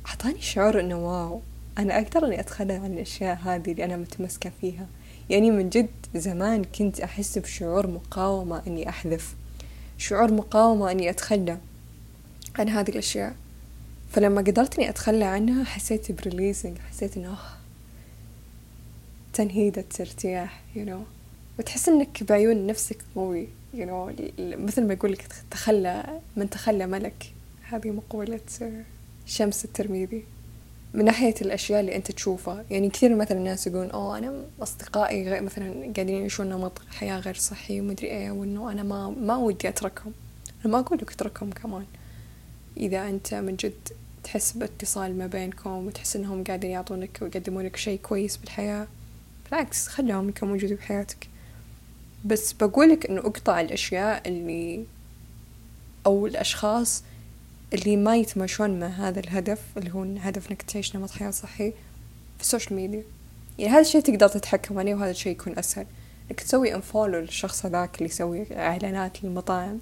أعطاني 0.09 0.41
شعور 0.41 0.81
إنه 0.81 0.97
wow 0.97 1.41
أنا 1.79 1.99
أقدر 1.99 2.27
إني 2.27 2.41
أتخلى 2.41 2.73
عن 2.73 2.93
الأشياء 2.93 3.39
هذه 3.45 3.73
اللي 3.73 3.85
أنا 3.85 3.97
متمسكة 3.97 4.53
فيها. 4.61 4.87
يعني 5.29 5.51
من 5.51 5.69
جد 5.69 5.89
زمان 6.15 6.65
كنت 6.65 7.01
أحس 7.01 7.39
بشعور 7.39 7.87
مقاومة 7.87 8.63
إني 8.67 8.89
أحذف 8.89 9.35
شعور 9.99 10.33
مقاومة 10.33 10.91
إني 10.91 11.11
أتخلى 11.11 11.59
عن 12.59 12.69
هذه 12.69 12.89
الأشياء. 12.89 13.35
فلما 14.13 14.41
قدرت 14.41 14.79
إني 14.79 14.89
أتخلى 14.89 15.25
عنها 15.25 15.65
حسيت 15.65 16.13
بريليزنج 16.13 16.79
حسيت 16.79 17.17
إنه 17.17 17.37
تنهيدة 19.33 19.85
ارتياح 20.01 20.63
you 20.77 20.89
know. 20.89 21.05
وتحس 21.59 21.89
إنك 21.89 22.23
بعيون 22.23 22.67
نفسك 22.67 22.99
قوي. 23.15 23.60
You 23.75 23.85
know 23.87 24.13
مثل 24.41 24.87
ما 24.87 24.93
يقول 24.93 25.13
لك 25.13 25.27
تخلى 25.51 26.21
من 26.37 26.51
تخلى 26.51 26.87
ملك. 26.87 27.33
هذه 27.63 27.91
مقولة 27.91 28.41
شمس 29.27 29.65
الترمذي. 29.65 30.25
من 30.95 31.05
ناحية 31.05 31.35
الأشياء 31.43 31.81
اللي 31.81 31.97
أنت 31.97 32.11
تشوفها 32.11 32.65
يعني 32.71 32.91
كثير 32.91 33.15
مثلا 33.15 33.39
الناس 33.39 33.67
يقولون 33.67 33.91
أوه 33.91 34.19
أنا 34.19 34.45
أصدقائي 34.63 35.29
غير 35.29 35.43
مثلا 35.43 35.93
قاعدين 35.97 36.09
يعيشون 36.09 36.49
نمط 36.49 36.79
حياة 36.91 37.19
غير 37.21 37.35
صحي 37.35 37.81
ومدري 37.81 38.07
إيه 38.07 38.31
وإنه 38.31 38.73
أنا 38.73 38.83
ما 38.83 39.11
ما 39.11 39.37
ودي 39.37 39.69
أتركهم. 39.69 40.13
أنا 40.65 40.73
ما 40.73 40.81
أقول 40.81 40.99
لك 40.99 41.13
أتركهم 41.13 41.51
كمان. 41.51 41.85
إذا 42.77 43.09
أنت 43.09 43.35
من 43.35 43.57
جد 43.57 43.89
تحس 44.25 44.53
باتصال 44.53 45.19
ما 45.19 45.27
بينكم 45.27 45.87
وتحس 45.87 46.17
إنهم 46.17 46.45
قاعدين 46.45 46.71
يعطونك 46.71 47.19
ويقدمون 47.23 47.65
لك 47.65 47.77
شيء 47.77 47.99
كويس 47.99 48.37
بالحياة 48.37 48.87
بالعكس 49.45 49.89
خلهم 49.89 50.29
يكونوا 50.29 50.55
موجودين 50.55 50.77
بحياتك. 50.77 51.29
بس 52.25 52.53
بقولك 52.53 53.07
إنه 53.07 53.21
أقطع 53.21 53.61
الأشياء 53.61 54.29
اللي 54.29 54.85
أو 56.07 56.27
الأشخاص 56.27 57.03
اللي 57.73 57.97
ما 57.97 58.17
يتماشون 58.17 58.81
مع 58.81 58.87
هذا 58.87 59.21
الهدف 59.21 59.61
اللي 59.77 59.95
هو 59.95 60.03
هدف 60.03 60.51
إنك 60.51 60.63
تعيش 60.63 60.97
نمط 60.97 61.11
حياة 61.11 61.31
صحي 61.31 61.71
في 62.37 62.41
ال 62.41 62.46
social 62.46 62.77
media 62.77 63.03
يعني 63.59 63.73
هذا 63.73 63.81
الشيء 63.81 64.01
تقدر 64.01 64.29
تتحكم 64.29 64.79
عليه 64.79 64.95
وهذا 64.95 65.11
الشيء 65.11 65.33
يكون 65.33 65.59
أسهل. 65.59 65.87
إنك 66.31 66.41
تسوي 66.41 66.75
unfollow 66.75 67.19
للشخص 67.19 67.67
هذاك 67.67 67.97
اللي 67.99 68.09
يسوي 68.09 68.47
إعلانات 68.53 69.25
للمطاعم 69.25 69.79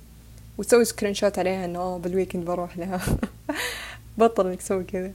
وتسوي 0.59 0.85
screenshot 0.84 1.38
عليها 1.38 1.64
إنه 1.64 1.98
بال 1.98 2.09
weekend 2.09 2.44
بروح 2.44 2.79
لها. 2.79 3.01
بطل 4.18 4.46
إنك 4.46 4.59
تسوي 4.59 4.85
كذا. 4.85 5.12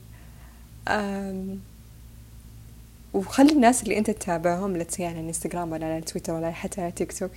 وخلي 3.13 3.51
الناس 3.51 3.83
اللي 3.83 3.97
انت 3.97 4.11
تتابعهم 4.11 4.77
لا 4.77 4.85
على 4.99 5.11
الانستغرام 5.11 5.71
ولا 5.71 5.85
على 5.85 6.01
تويتر 6.01 6.33
ولا 6.33 6.51
حتى 6.51 6.81
على 6.81 6.91
تيك 6.91 7.19
توك 7.19 7.31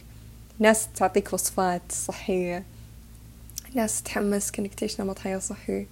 ناس 0.58 0.88
تعطيك 0.96 1.32
وصفات 1.32 1.82
صحية 1.92 2.64
ناس 3.74 4.02
تحمسك 4.02 4.58
انك 4.58 4.74
تعيش 4.74 5.00
نمط 5.00 5.18
حياة 5.18 5.38
صحي 5.38 5.86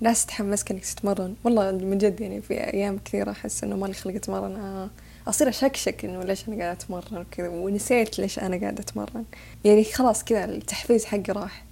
ناس 0.00 0.26
تحمسك 0.26 0.70
انك 0.70 0.84
تتمرن. 0.84 1.34
والله 1.44 1.72
من 1.72 1.98
جد 1.98 2.20
يعني 2.20 2.40
في 2.40 2.54
أيام 2.54 2.98
كثيرة 3.04 3.30
أحس 3.30 3.64
إنه 3.64 3.76
مالي 3.76 3.94
خلق 3.94 4.14
أتمرن. 4.14 4.56
آه 4.56 4.90
أصير 5.26 5.48
أشكشك 5.48 6.04
إنه 6.04 6.22
ليش 6.22 6.48
أنا 6.48 6.56
قاعدة 6.56 6.72
أتمرن 6.72 7.16
وكذا 7.16 7.48
ونسيت 7.48 8.18
ليش 8.18 8.38
أنا 8.38 8.60
قاعدة 8.60 8.80
أتمرن. 8.80 9.24
يعني 9.64 9.84
خلاص 9.84 10.24
كذا 10.24 10.44
التحفيز 10.44 11.04
حقي 11.04 11.32
راح. 11.32 11.64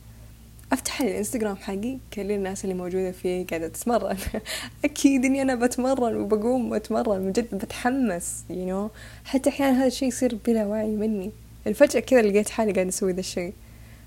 أفتح 0.72 1.00
الإنستغرام 1.00 1.56
حقي 1.56 1.98
كل 2.12 2.32
الناس 2.32 2.64
اللي 2.64 2.74
موجودة 2.74 3.12
فيه 3.12 3.46
قاعدة 3.46 3.68
تتمرن. 3.68 4.16
أكيد 4.84 5.24
إني 5.24 5.42
أنا 5.42 5.54
بتمرن 5.54 6.16
وبقوم 6.16 6.70
واتمرن 6.70 7.20
من 7.20 7.32
جد 7.32 7.54
بتحمس 7.54 8.44
يو 8.50 8.88
you 8.88 8.90
know? 8.90 8.92
حتى 9.24 9.50
أحيانا 9.50 9.78
هذا 9.78 9.86
الشيء 9.86 10.08
يصير 10.08 10.38
بلا 10.46 10.66
وعي 10.66 10.96
مني. 10.96 11.30
الفجأة 11.66 12.00
كذا 12.00 12.22
لقيت 12.22 12.48
حالي 12.48 12.72
قاعدة 12.72 12.88
أسوي 12.88 13.12
ذا 13.12 13.20
الشيء. 13.20 13.52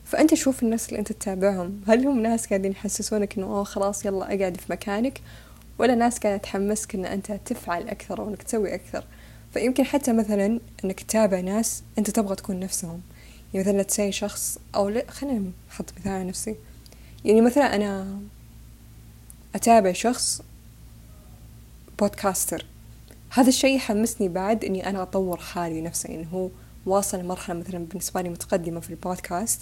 فأنت 0.05 0.33
شوف 0.33 0.63
الناس 0.63 0.89
اللي 0.89 0.99
أنت 0.99 1.11
تتابعهم. 1.11 1.81
هل 1.87 2.07
هم 2.07 2.19
ناس 2.19 2.47
قاعدين 2.47 2.71
يحسسونك 2.71 3.37
إنه 3.37 3.45
أوه 3.45 3.63
خلاص 3.63 4.05
يلا 4.05 4.25
أقعد 4.25 4.57
في 4.57 4.71
مكانك؟ 4.71 5.21
ولا 5.79 5.95
ناس 5.95 6.19
قاعدة 6.19 6.37
تحمسك 6.37 6.95
إن 6.95 7.05
أنت 7.05 7.31
تفعل 7.31 7.87
أكثر 7.87 8.21
وإنك 8.21 8.43
تسوي 8.43 8.75
أكثر؟ 8.75 9.03
فيمكن 9.53 9.83
حتى 9.83 10.13
مثلا 10.13 10.59
إنك 10.85 10.99
تتابع 10.99 11.39
ناس 11.39 11.83
أنت 11.97 12.09
تبغى 12.09 12.35
تكون 12.35 12.59
نفسهم. 12.59 13.01
يعني 13.53 13.67
مثلا 13.67 13.83
تسي 13.83 14.11
شخص 14.11 14.57
أو 14.75 14.89
لا 14.89 15.05
خلينا 15.11 15.51
نحط 15.69 15.93
مثال 15.99 16.11
على 16.11 16.23
نفسي. 16.23 16.55
يعني 17.25 17.41
مثلا 17.41 17.75
أنا 17.75 18.19
أتابع 19.55 19.91
شخص 19.91 20.41
بودكاستر 21.99 22.65
هذا 23.29 23.49
الشيء 23.49 23.75
يحمسني 23.75 24.29
بعد 24.29 24.65
إني 24.65 24.89
أنا 24.89 25.01
أطور 25.01 25.37
حالي 25.37 25.81
نفسي 25.81 26.15
إنه 26.15 26.29
هو 26.29 26.49
واصل 26.85 27.19
لمرحلة 27.19 27.59
مثلا 27.59 27.85
بالنسبة 27.85 28.21
لي 28.21 28.29
متقدمة 28.29 28.79
في 28.79 28.89
البودكاست. 28.89 29.61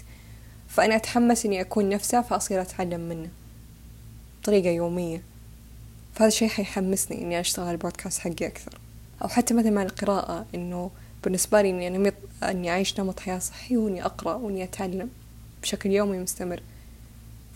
فأنا 0.67 0.95
أتحمس 0.95 1.45
إني 1.45 1.61
أكون 1.61 1.89
نفسه 1.89 2.21
فأصير 2.21 2.61
أتعلم 2.61 2.99
منه 3.09 3.29
بطريقة 4.41 4.69
يومية. 4.69 5.21
فهذا 6.13 6.27
الشيء 6.27 6.47
حيحمسني 6.47 7.21
إني 7.21 7.39
أشتغل 7.39 7.71
البودكاست 7.71 8.19
حقي 8.19 8.47
أكثر. 8.47 8.79
أو 9.23 9.27
حتى 9.27 9.53
مثلا 9.53 9.71
مع 9.71 9.83
القراءة 9.83 10.45
إنه 10.55 10.91
بالنسبة 11.23 11.61
لي 11.61 11.69
إني 11.69 11.87
أنا 11.87 12.11
أني 12.43 12.69
أعيش 12.69 12.99
نمط 12.99 13.19
حياة 13.19 13.39
صحي 13.39 13.77
وإني 13.77 14.05
أقرأ 14.05 14.33
وإني 14.33 14.63
أتعلم 14.63 15.09
بشكل 15.61 15.91
يومي 15.91 16.19
مستمر. 16.19 16.61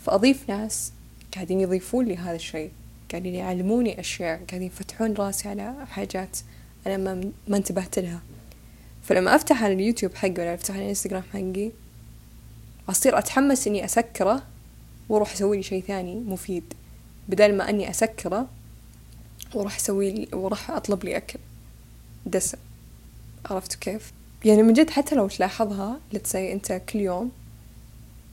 فأضيف 0.04 0.48
ناس 0.48 0.92
قاعدين 1.34 1.60
يضيفون 1.60 2.04
لي 2.04 2.16
هذا 2.16 2.36
الشيء 2.36 2.70
قاعدين 3.10 3.34
يعلموني 3.34 4.00
أشياء 4.00 4.44
قاعدين 4.48 4.66
يفتحون 4.66 5.14
راسي 5.14 5.48
على 5.48 5.86
حاجات 5.86 6.38
أنا 6.86 6.96
ما, 6.96 7.30
ما 7.48 7.56
انتبهت 7.56 7.98
لها. 7.98 8.20
فلما 9.02 9.34
أفتح 9.34 9.62
على 9.62 9.72
اليوتيوب 9.72 10.14
حقي 10.14 10.30
ولا 10.30 10.54
أفتح 10.54 10.74
على 10.74 10.82
الإنستغرام 10.82 11.22
حقي 11.32 11.70
أصير 12.88 13.18
أتحمس 13.18 13.66
إني 13.66 13.84
أسكره 13.84 14.42
وأروح 15.08 15.32
أسوي 15.32 15.56
لي 15.56 15.62
شيء 15.62 15.82
ثاني 15.82 16.14
مفيد. 16.14 16.74
بدل 17.28 17.56
ما 17.56 17.70
أني 17.70 17.90
أسكره 17.90 18.48
وأروح 19.54 19.76
أسوي 19.76 20.28
وأروح 20.32 20.70
أطلب 20.70 21.04
لي 21.04 21.16
أكل. 21.16 21.38
دسم 22.26 22.58
عرفتوا 23.50 23.80
كيف؟ 23.80 24.12
يعني 24.44 24.62
من 24.62 24.72
جد 24.72 24.90
حتى 24.90 25.14
لو 25.14 25.28
تلاحظها 25.28 26.00
لتسي 26.12 26.52
أنت 26.52 26.72
كل 26.72 26.98
يوم 26.98 27.30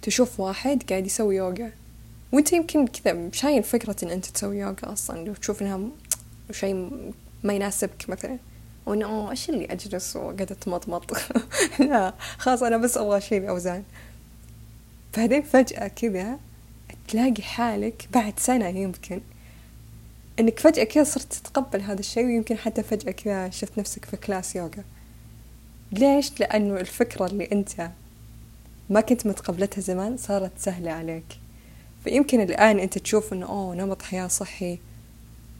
تشوف 0.02 0.39
واحد 0.39 0.84
قاعد 0.89 1.06
يسوي 1.06 1.36
يوغا 1.36 1.71
وأنت 2.32 2.54
يمكن 2.54 2.88
كذا 2.88 3.30
شايل 3.32 3.63
فكرة 3.63 3.95
إن 4.04 4.10
أنت 4.10 4.26
تسوي 4.26 4.58
يوغا 4.58 4.76
أصلا 4.84 5.26
لو 5.26 5.34
تشوف 5.34 5.62
إنها 5.62 5.80
شيء 6.52 6.89
ما 7.43 7.54
يناسبك 7.54 8.10
مثلا. 8.10 8.38
وانه 8.86 9.06
أوه 9.06 9.32
إيش 9.32 9.50
اللي 9.50 9.65
أجلس 9.65 10.15
وقاعدة 10.15 10.43
أتمطمط؟ 10.52 11.12
لا 11.80 12.13
خلاص 12.38 12.63
أنا 12.63 12.78
بس 12.78 12.97
أبغى 12.97 13.17
اشيل 13.17 13.45
اوزان 13.45 13.84
بعدين 15.17 15.41
فجأة 15.41 15.88
كذا 15.88 16.39
تلاقي 17.08 17.41
حالك 17.41 18.08
بعد 18.13 18.39
سنة 18.39 18.67
يمكن 18.67 19.21
إنك 20.39 20.60
فجأة 20.60 20.84
كذا 20.84 21.04
صرت 21.04 21.34
تتقبل 21.34 21.82
هذا 21.82 22.00
الشيء 22.00 22.26
ويمكن 22.26 22.58
حتى 22.58 22.84
فجأة 22.84 23.12
كذا 23.12 23.50
شفت 23.50 23.78
نفسك 23.80 24.06
في 24.06 24.17
كلاس 24.17 24.56
يوغا. 24.56 24.84
ليش؟ 25.91 26.39
لأنه 26.39 26.80
الفكرة 26.80 27.25
اللي 27.25 27.49
أنت 27.51 27.89
ما 28.89 29.01
كنت 29.01 29.27
متقبلتها 29.27 29.82
زمان 29.82 30.17
صارت 30.17 30.51
سهلة 30.58 30.91
عليك. 30.91 31.25
فيمكن 32.04 32.41
الآن 32.41 32.80
أنت 32.80 32.97
تشوف 32.97 33.34
أنه 33.34 33.45
أوه 33.45 33.75
نمط 33.75 34.01
حياة 34.01 34.27
صحي 34.27 34.80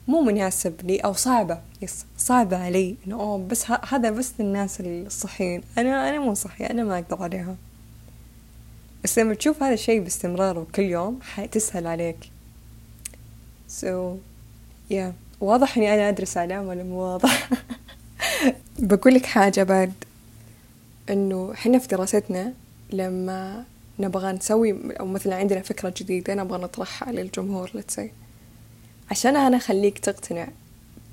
مو 0.08 0.20
مناسب 0.20 0.74
لي 0.84 0.98
أو 0.98 1.12
صعبة. 1.12 1.60
يس 1.82 2.04
صعبة 2.18 2.56
علي 2.56 2.96
إنه 3.06 3.20
أوه 3.20 3.38
بس 3.38 3.70
هذا 3.88 4.10
بس 4.10 4.32
للناس 4.38 4.80
الصحيين. 4.80 5.62
أنا 5.78 6.08
أنا 6.08 6.18
مو 6.18 6.34
صحي 6.34 6.66
أنا 6.66 6.84
ما 6.84 6.98
أقدر 6.98 7.22
عليها. 7.22 7.56
بس 9.04 9.18
لما 9.18 9.34
تشوف 9.34 9.62
هذا 9.62 9.74
الشيء 9.74 10.00
باستمرار 10.00 10.58
وكل 10.58 10.82
يوم 10.82 11.18
حتسهل 11.22 11.86
عليك. 11.86 12.16
So 13.80 14.16
yeah. 14.92 15.12
واضح 15.40 15.76
إني 15.76 15.94
أنا 15.94 16.08
أدرس 16.08 16.36
إعلام 16.36 16.66
ولا 16.66 16.82
مو 16.82 16.96
واضح؟ 16.96 17.50
بقول 18.78 19.14
لك 19.14 19.26
حاجة 19.26 19.62
بعد. 19.62 19.92
إنه 21.12 21.54
حنا 21.54 21.78
في 21.78 21.88
دراستنا 21.88 22.54
لما 22.92 23.64
نبغى 23.98 24.32
نسوي 24.32 24.96
أو 25.00 25.06
مثلا 25.06 25.36
عندنا 25.36 25.62
فكرة 25.62 25.94
جديدة 25.96 26.34
نبغى 26.34 26.62
نطرحها 26.62 27.12
للجمهور 27.12 27.70
لتسي 27.74 28.10
عشان 29.10 29.36
أنا 29.36 29.56
أخليك 29.56 29.98
تقتنع 29.98 30.48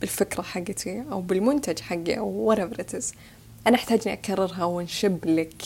بالفكرة 0.01 0.41
حقتي 0.41 1.03
أو 1.11 1.21
بالمنتج 1.21 1.79
حقي 1.79 2.17
أو 2.17 2.55
whatever 2.55 2.75
it 2.75 2.99
is 2.99 3.15
أنا 3.67 3.75
أحتاج 3.75 3.99
إني 4.05 4.13
أكررها 4.13 4.63
وأنشب 4.63 5.25
لك 5.25 5.63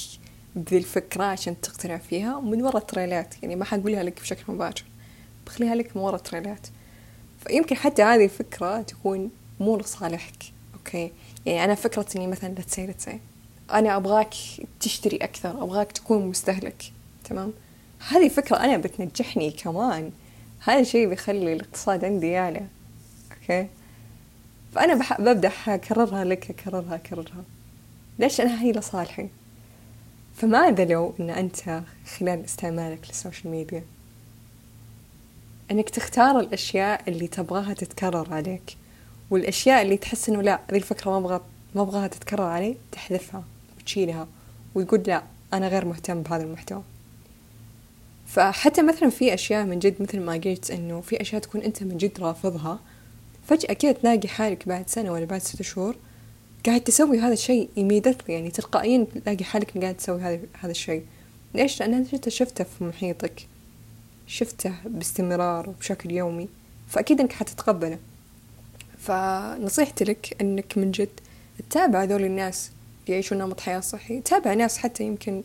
بذي 0.56 0.78
الفكرة 0.78 1.24
عشان 1.24 1.62
تقتنع 1.62 1.98
فيها 1.98 2.40
من 2.40 2.62
ورا 2.62 2.78
التريلات. 2.78 3.36
يعني 3.42 3.56
ما 3.56 3.66
حقولها 3.66 4.04
لك 4.04 4.22
بشكل 4.22 4.54
مباشر 4.54 4.86
بخليها 5.46 5.76
لك 5.76 5.98
من 5.98 6.04
ورا 6.04 6.16
التريلات. 6.16 6.68
فيمكن 7.48 7.76
حتى 7.76 8.04
هذه 8.04 8.24
الفكرة 8.24 8.82
تكون 8.82 9.30
مو 9.60 9.78
لصالحك 9.78 10.44
okay 10.74 11.12
يعني 11.46 11.64
أنا 11.64 11.76
فكرة 11.76 12.06
إني 12.16 12.28
مثلا 12.28 12.50
لا 12.50 12.62
تسي 12.62 12.86
لا 12.86 12.92
تسي 12.92 13.20
أنا 13.74 13.96
أبغاك 13.98 14.34
تشتري 14.80 15.18
أكثر 15.18 15.64
أبغاك 15.64 15.92
تكون 15.92 16.26
مستهلك 16.28 16.92
تمام؟ 17.24 17.54
هذه 18.10 18.30
فكرة 18.30 18.58
أنا 18.58 18.78
بتنجحني 18.78 19.52
كمان. 19.52 20.12
هذا 20.64 20.80
الشيء 20.80 21.10
بيخلي 21.10 21.54
الاقتصاد 21.54 22.06
عندي 22.06 22.28
يعلى 22.28 22.68
okay؟ 23.32 23.68
فأنا 24.76 24.96
بح... 24.96 25.22
ببدأ 25.22 25.52
أكررها 25.68 26.24
لك 26.24 26.50
أكررها 26.50 26.96
أكررها. 26.96 27.44
ليش؟ 28.20 28.42
أنا 28.42 28.62
هي 28.62 28.72
لصالحي. 28.72 29.30
فماذا 30.36 30.86
لو 30.86 31.14
أن 31.20 31.30
أنت 31.30 31.82
خلال 32.18 32.44
استعمالك 32.46 33.08
للسوشيال 33.08 33.52
ميديا 33.52 33.84
أنك 35.72 35.90
تختار 35.90 36.40
الأشياء 36.40 37.10
اللي 37.10 37.28
تبغاها 37.28 37.74
تتكرر 37.74 38.34
عليك 38.34 38.78
والأشياء 39.30 39.82
اللي 39.82 39.98
تحس 39.98 40.30
إنه 40.30 40.42
لا 40.42 40.60
ذي 40.72 40.78
الفكرة 40.78 41.12
ما 41.12 41.18
أبغى 41.18 41.42
ما 41.76 41.82
أبغاها 41.82 42.08
تتكرر 42.08 42.44
علي 42.44 42.78
تحذفها. 42.92 43.44
وتشيلها 43.84 44.28
وتقول 44.76 45.04
لا 45.08 45.24
أنا 45.54 45.68
غير 45.68 45.86
مهتم 45.86 46.22
بهذا 46.22 46.44
المحتوى. 46.44 46.84
فحتى 48.28 48.82
مثلا 48.82 49.10
في 49.10 49.34
أشياء 49.34 49.66
من 49.66 49.80
جد 49.80 50.02
مثل 50.02 50.20
ما 50.20 50.34
قلت 50.34 50.72
إنه 50.72 51.02
في 51.02 51.22
أشياء 51.22 51.42
تكون 51.42 51.62
أنت 51.62 51.84
من 51.84 51.98
جد 51.98 52.20
رافضها 52.20 52.80
فجأة 53.48 53.74
كذا 53.74 53.92
تلاقي 53.92 54.28
حالك 54.28 54.68
بعد 54.68 54.90
سنة 54.90 55.12
ولا 55.12 55.26
بعد 55.26 55.42
ستة 55.42 55.64
شهور 55.64 55.96
قاعد 56.66 56.82
تسوي 56.82 57.20
هذا 57.20 57.34
الشيء 57.34 57.70
immediately 57.78 58.30
يعني 58.30 58.52
تلقائيا 58.52 59.08
تلاقي 59.26 59.44
حالك 59.44 59.78
قاعد 59.78 59.96
تسوي 59.96 60.22
هذا 60.22 60.40
هذا 60.60 60.72
الشيء. 60.72 61.04
ليش؟ 61.54 61.80
لأن 61.80 61.94
أنت 61.94 62.30
شفته 62.30 62.64
في 62.64 62.84
محيطك 62.84 63.48
شفته 64.28 64.74
باستمرار 64.86 65.70
وبشكل 65.70 66.12
يومي 66.12 66.48
فأكيد 66.88 67.20
أنك 67.20 67.34
حتتقبله. 67.34 67.98
فنصيحتي 68.98 70.04
لك 70.04 70.38
أنك 70.42 70.78
من 70.78 70.92
جد 70.92 71.20
تتابع 71.70 72.04
هذول 72.04 72.24
الناس 72.24 72.72
يعيشون 73.08 73.38
نمط 73.38 73.60
حياة 73.60 73.80
صحي. 73.80 74.22
تابع 74.22 74.54
ناس 74.54 74.78
حتى 74.78 75.04
يمكن 75.04 75.44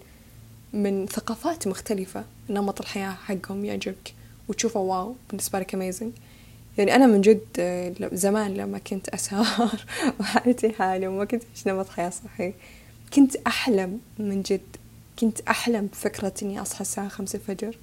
من 0.73 1.07
ثقافات 1.07 1.67
مختلفة. 1.67 2.25
نمط 2.51 2.81
الحياة 2.81 3.11
حقهم 3.11 3.65
يعجبك 3.65 4.15
وتشوفه 4.49 4.81
واو 4.81 5.17
بالنسبة 5.31 5.59
لك 5.59 5.77
amazing. 5.77 6.19
يعني 6.79 6.95
أنا 6.95 7.07
من 7.07 7.21
جد 7.21 7.41
زمان 8.13 8.55
لما 8.55 8.79
كنت 8.79 9.09
أسهر 9.09 9.85
وحالتي 10.21 10.73
حالي 10.73 11.07
وما 11.07 11.25
كنت 11.25 11.43
أعيش 11.45 11.67
نمط 11.67 11.89
حياة 11.89 12.11
صحي 12.11 12.53
كنت 13.15 13.37
أحلم 13.37 14.01
من 14.19 14.43
جد. 14.43 14.77
كنت 15.19 15.41
أحلم 15.41 15.87
بفكرة 15.87 16.35
إني 16.43 16.63
أصحى 16.63 16.81
الساعة 16.81 17.09
خمسة 17.09 17.37
الفجر 17.37 17.77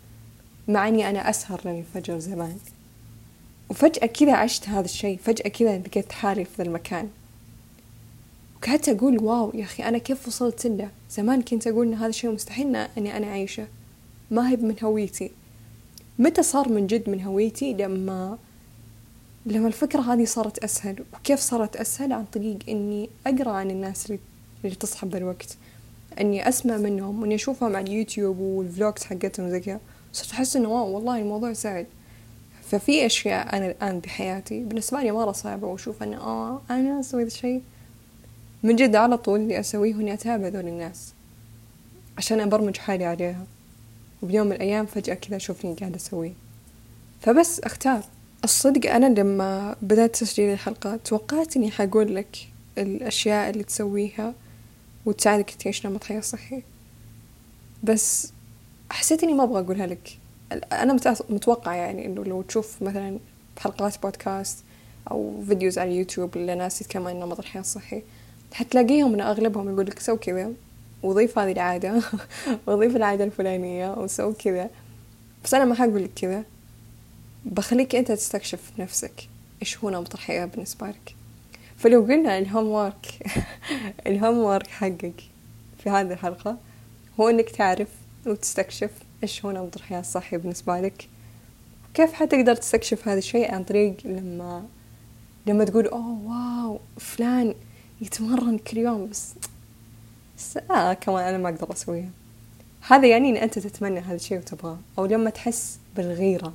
مع 0.68 0.88
إني 0.88 1.10
أنا 1.10 1.30
أسهر 1.30 1.62
للفجر 1.66 2.20
زمان. 2.20 2.58
وفجأة 3.70 4.06
كذا 4.06 4.34
عشت 4.34 4.70
هذا 4.70 4.86
الشيء. 4.86 5.20
فجأة 5.24 5.50
كذا 5.50 5.78
لقيت 5.78 6.12
حالي 6.12 6.46
في 6.46 6.52
ذا 6.58 6.64
المكان. 6.64 7.10
وقعدت 8.56 8.90
أقول 8.90 9.24
واو 9.24 9.52
يا 9.54 9.64
أخي 9.64 9.84
أنا 9.84 9.98
كيف 9.98 10.28
وصلت 10.28 10.68
له 10.68 10.90
زمان 11.12 11.42
كنت 11.42 11.68
أقول 11.68 11.88
إن 11.88 11.94
هذا 11.94 12.08
الشيء 12.08 12.32
مستحيل 12.32 12.76
إني 12.76 13.18
أنا 13.18 13.28
أعيشه. 13.28 13.68
ما 14.32 14.50
هي 14.50 14.56
من 14.56 14.76
هويتي. 14.84 15.32
متى 16.20 16.44
صار 16.44 16.70
من 16.70 16.88
جد 16.88 17.10
من 17.10 17.22
هويتي؟ 17.22 17.74
لما 17.74 18.38
لما 19.46 19.68
الفكرة 19.68 20.02
هذه 20.02 20.26
صارت 20.26 20.64
أسهل. 20.64 21.04
وكيف 21.14 21.40
صارت 21.40 21.76
أسهل؟ 21.76 22.14
عن 22.14 22.26
طريق 22.26 22.58
إني 22.70 23.10
أقرأ 23.28 23.52
عن 23.52 23.72
الناس 23.72 24.06
اللي, 24.06 24.20
اللي 24.66 24.76
تصحى 24.76 25.08
بالوقت 25.08 25.58
إني 26.22 26.50
أسمع 26.50 26.78
منهم 26.78 27.22
وإني 27.22 27.36
أشوفهم 27.36 27.76
على 27.76 27.88
اليوتيوب 27.88 28.40
وال 28.40 28.58
vlogs 28.58 29.04
حقتهم 29.04 29.50
زي 29.50 29.60
كذا. 29.60 29.80
صرت 30.14 30.32
أحس 30.32 30.56
إنه 30.56 30.70
wow 30.70 30.96
والله 30.96 31.20
الموضوع 31.20 31.54
سهل. 31.54 31.86
ففي 32.70 33.06
أشياء 33.06 33.58
أنا 33.58 33.72
الآن 33.72 34.00
بحياتي 34.00 34.60
بالنسبة 34.60 35.02
لي 35.02 35.12
مرة 35.12 35.32
صعبة 35.32 35.68
وأشوف 35.68 36.04
أنه 36.04 36.18
آه 36.18 36.62
أنا 36.70 37.00
أسوي 37.00 37.22
ذا 37.22 37.28
الشيء. 37.28 37.62
من 38.66 38.76
جد 38.76 38.96
على 38.96 39.18
طول 39.18 39.40
اللي 39.40 39.60
أسويه 39.60 39.94
إني 39.94 40.14
أتابع 40.14 40.48
ذول 40.48 40.68
الناس 40.68 41.14
عشان 42.18 42.40
أبرمج 42.40 42.78
حالي 42.78 43.06
عليها. 43.06 43.46
وبيوم 44.24 44.48
من 44.48 44.54
الأيام 44.54 44.86
فجأة 44.86 45.14
كذا 45.14 45.36
أشوفني 45.36 45.74
قاعدة 45.74 45.96
أسويه. 45.96 46.34
فبس 47.22 47.60
أختار. 47.60 48.04
الصدق 48.44 48.92
أنا 48.92 49.20
لما 49.20 49.76
بدأت 49.82 50.16
تسجيل 50.16 50.54
الحلقات 50.54 51.08
توقعت 51.08 51.58
إني 51.58 51.72
حقول 51.72 52.16
لك 52.16 52.38
الأشياء 52.78 53.50
اللي 53.50 53.64
تسويها 53.64 54.34
وتساعدك 55.06 55.50
تعيش 55.50 55.86
نمط 55.86 56.04
حياة 56.04 56.22
صحي. 56.22 56.64
بس 57.84 58.32
حسيت 58.92 59.24
إني 59.24 59.34
ما 59.34 59.44
أبغى 59.44 59.60
أقولها 59.60 59.88
لك. 59.88 60.18
أنا 60.72 60.94
متوقعة 61.30 61.74
يعني 61.74 62.06
إنه 62.06 62.24
لو 62.24 62.42
تشوف 62.42 62.82
مثلا 62.82 63.20
حلقات 63.58 64.02
بودكاست 64.02 64.58
أو 65.12 65.44
videos 65.48 65.78
على 65.78 65.92
اليوتيوب 65.92 66.38
لناس 66.38 66.82
يتكلمون 66.82 67.12
عن 67.12 67.20
نمط 67.20 67.40
الحياة 67.40 67.62
الصحي 67.62 68.04
حتلاقيهم 68.56 69.14
إن 69.14 69.22
أغلبهم 69.22 69.70
يقول 69.70 69.86
لك 69.86 70.00
سوي 70.00 70.18
كذا 70.18 70.52
وضيف 71.04 71.40
هذه 71.40 71.52
العادة 71.52 72.02
وضيف 72.68 72.96
العادة 72.96 73.24
الفلانية 73.24 73.94
وسوي 73.94 74.34
كذا. 74.34 74.70
بس 75.44 75.54
أنا 75.54 75.66
ما 75.66 75.76
حقول 75.76 76.04
لك 76.04 76.12
كذا. 76.16 76.44
بخليك 77.46 77.96
أنت 77.96 78.12
تستكشف 78.12 78.72
نفسك 78.80 79.28
إيش 79.62 79.78
هو 79.78 79.90
نمط 79.90 80.14
الحياة 80.14 80.46
بالنسبة 80.46 80.88
لك. 80.88 81.16
فلو 81.78 82.02
قلنا 82.02 82.38
ال 82.38 82.68
homework 82.68 83.06
ال 84.08 84.38
homework 84.38 84.68
حقك 84.68 85.22
في 85.84 85.90
هذه 85.90 86.14
الحلقة 86.14 86.58
هو 87.20 87.30
إنك 87.30 87.50
تعرف 87.50 87.90
وتستكشف 88.26 88.92
إيش 89.24 89.46
هو 89.46 89.52
نمط 89.52 89.76
الحياة 89.76 90.00
الصحي 90.00 90.38
بالنسبة 90.38 90.80
لك. 90.80 91.08
كيف 91.94 92.14
حتقدر 92.14 92.56
تستكشف 92.56 93.08
هذا 93.08 93.18
الشيء 93.18 93.52
عن 93.52 93.64
طريق 93.64 93.96
لما 94.06 94.66
لما 95.46 95.66
تقول 95.66 95.88
أوه 95.88 96.20
wow 96.26 96.80
فلان 96.98 97.54
يتمرن 98.02 98.58
كل 98.58 98.78
يوم 98.78 99.10
بس 99.10 99.34
بس 100.38 100.58
آه 100.58 100.94
كمان 100.94 101.24
أنا 101.24 101.38
ما 101.38 101.50
أقدر 101.50 101.72
أسويها. 101.72 102.10
هذا 102.88 103.08
يعني 103.08 103.30
إن 103.30 103.38
أنت 103.38 103.60
تتمنى 103.60 104.00
هذا 104.00 104.16
الشيء 104.16 104.38
وتبغاه 104.38 104.78
أو 104.98 105.06
لما 105.06 105.30
تحس 105.30 105.80
بالغيرة. 105.96 106.54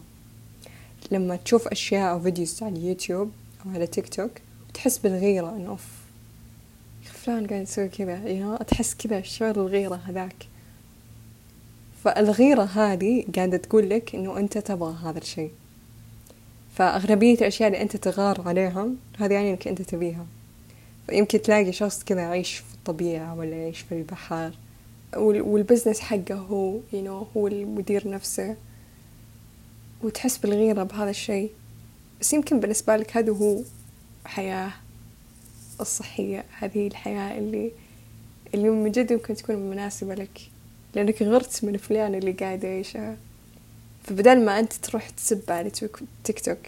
لما 1.10 1.36
تشوف 1.36 1.68
أشياء 1.68 2.10
أو 2.10 2.20
videos 2.20 2.62
على 2.62 2.78
اليوتيوب 2.78 3.32
أو 3.66 3.70
على 3.70 3.86
تيك 3.86 4.08
توك 4.08 4.30
وتحس 4.68 4.98
بالغيرة 4.98 5.56
إنه 5.56 5.68
أوف 5.68 5.86
فلان 7.04 7.46
قاعد 7.46 7.62
يسوي 7.62 7.88
كذا 7.88 8.12
يعني 8.12 8.58
تحس 8.64 8.94
كذا 8.94 9.22
شعور 9.22 9.56
الغيرة 9.56 10.00
هذاك. 10.04 10.46
فالغيرة 12.04 12.62
هذه 12.62 13.24
قاعدة 13.36 13.56
تقول 13.56 13.90
لك 13.90 14.14
إنه 14.14 14.38
أنت 14.38 14.58
تبغى 14.58 14.94
هذا 15.04 15.18
الشيء. 15.18 15.50
فأغلبية 16.74 17.34
الأشياء 17.34 17.68
اللي 17.68 17.82
أنت 17.82 17.96
تغار 17.96 18.48
عليها 18.48 18.88
هذه 19.18 19.32
يعني 19.32 19.50
إنك 19.50 19.68
أنت 19.68 19.82
تبيها. 19.82 20.26
فيمكن 21.10 21.42
تلاقي 21.42 21.72
شخص 21.72 22.04
كذا 22.04 22.20
يعيش 22.20 22.56
في 22.56 22.74
الطبيعة 22.74 23.34
ولا 23.34 23.56
يعيش 23.56 23.80
في 23.80 23.92
البحر. 23.92 24.52
وال 25.16 25.33
business 25.33 26.00
حقه 26.00 26.34
هو 26.34 26.78
you 26.92 27.04
know, 27.04 27.36
هو 27.36 27.46
المدير 27.46 28.08
نفسه. 28.08 28.56
وتحس 30.02 30.38
بالغيرة 30.38 30.82
بهذا 30.82 31.10
الشيء. 31.10 31.50
بس 32.20 32.32
يمكن 32.32 32.60
بالنسبة 32.60 32.96
لك 32.96 33.16
هذا 33.16 33.32
هو 33.32 33.62
حياة 34.24 34.72
الصحية 35.80 36.44
هذه 36.58 36.86
الحياة 36.86 37.38
اللي 37.38 37.72
اللي 38.54 38.68
من 38.68 38.90
جد 38.90 39.10
يمكن 39.10 39.34
تكون 39.34 39.56
مناسبة 39.56 40.14
لك. 40.14 40.40
لأنك 40.94 41.22
غرت 41.22 41.64
من 41.64 41.76
فلان 41.76 42.14
اللي 42.14 42.32
قاعد 42.32 42.64
يعيشها. 42.64 43.16
فبدل 44.04 44.44
ما 44.44 44.58
أنت 44.58 44.72
تروح 44.72 45.10
تسب 45.10 45.50
على 45.50 45.70
تيك 46.24 46.40
توك 46.40 46.58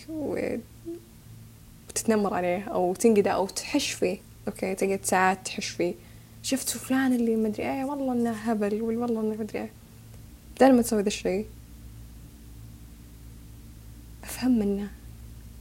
وتتنمر 1.88 2.34
عليه 2.34 2.64
أو 2.64 2.94
تنقده 2.94 3.30
أو 3.30 3.46
تحش 3.46 3.92
فيه 3.92 4.31
أوكي 4.48 4.74
تقعد 4.74 5.00
ساعات 5.04 5.46
تحش 5.46 5.68
فيه. 5.68 5.94
شفت 6.42 6.68
فلان 6.70 7.12
اللي 7.12 7.36
مدري 7.36 7.62
إيه؟ 7.62 7.84
والله 7.84 8.12
إنه 8.12 8.30
هبل 8.30 8.82
والله 8.82 9.20
إنه 9.20 9.36
مدري 9.40 9.58
إيه. 9.58 9.70
بدل 10.56 10.76
ما 10.76 10.82
تسوي 10.82 11.02
ذا 11.02 11.08
الشي 11.08 11.44
أفهم 14.24 14.58
منه 14.58 14.90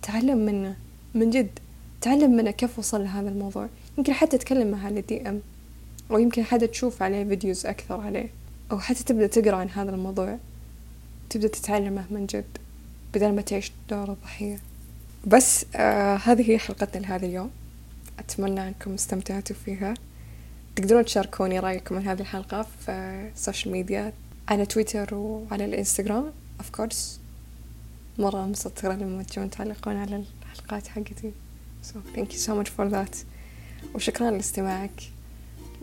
تعلم 0.01 0.37
منه 0.37 0.75
من 1.13 1.29
جد 1.29 1.59
تعلم 2.01 2.31
منه 2.31 2.51
كيف 2.51 2.79
وصل 2.79 3.03
لهذا 3.03 3.29
الموضوع. 3.29 3.69
يمكن 3.97 4.13
حتى 4.13 4.37
تتكلم 4.37 4.71
معه 4.71 4.85
على 4.85 5.01
DM 5.01 5.41
أو 6.11 6.17
يمكن 6.17 6.43
حتى 6.43 6.67
تشوف 6.67 7.03
عليه 7.03 7.23
videos 7.23 7.65
أكثر 7.65 8.01
عليه 8.01 8.29
أو 8.71 8.79
حتى 8.79 9.03
تبدأ 9.03 9.27
تقرأ 9.27 9.55
عن 9.55 9.69
هذا 9.69 9.91
الموضوع. 9.91 10.37
تبدأ 11.29 11.47
تتعلمه 11.47 12.05
من 12.11 12.25
جد 12.25 12.57
بدل 13.13 13.31
ما 13.31 13.41
تعيش 13.41 13.71
دور 13.89 14.11
الضحيه 14.11 14.59
بس 15.27 15.65
آه 15.75 16.15
هذه 16.15 16.51
هي 16.51 16.57
حلقتنا 16.57 17.01
لهذا 17.01 17.25
اليوم. 17.25 17.51
أتمنى 18.21 18.67
أنكم 18.67 18.93
استمتعتوا 18.93 19.55
فيها. 19.65 19.93
تقدرون 20.75 21.05
تشاركوني 21.05 21.60
رأيكم 21.60 21.95
عن 21.95 22.07
هذه 22.07 22.21
الحلقة 22.21 22.67
في 22.86 22.91
ال 23.36 23.41
social 23.41 23.71
media 23.71 24.13
على 24.47 24.65
تويتر 24.65 25.15
وعلى 25.15 25.65
الإنستغرام 25.65 26.31
of 26.60 26.79
course. 26.79 26.97
مرة 28.19 28.45
أنبسط 28.45 28.75
ترى 28.75 28.93
لما 28.93 29.23
تجون 29.23 29.49
تعلقون 29.49 29.95
على 29.97 30.23
الحلقات 30.41 30.88
حقتي. 30.88 31.31
So 31.84 31.95
thank 32.15 32.31
you 32.34 32.38
so 32.38 32.51
much 32.62 32.69
for 32.69 32.89
that. 32.93 33.15
وشكرا 33.95 34.31
لاستماعك. 34.31 35.01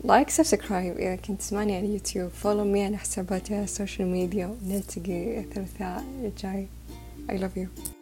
like 0.05 0.31
subscribe 0.31 0.97
إذا 0.97 1.17
كنت 1.17 1.41
تسمعني 1.41 1.77
على 1.77 1.93
يوتيوب 1.93 2.31
follow 2.31 2.65
me 2.65 2.85
على 2.85 2.97
حساباتي 2.97 3.55
على 3.55 3.65
ال 3.65 3.71
social 3.71 4.09
media 4.09 4.47
ونلتقي 4.47 5.41
الثلاثاء 5.41 6.05
الجاي. 6.25 6.67
I 7.29 7.33
love 7.33 7.57
you. 7.57 7.98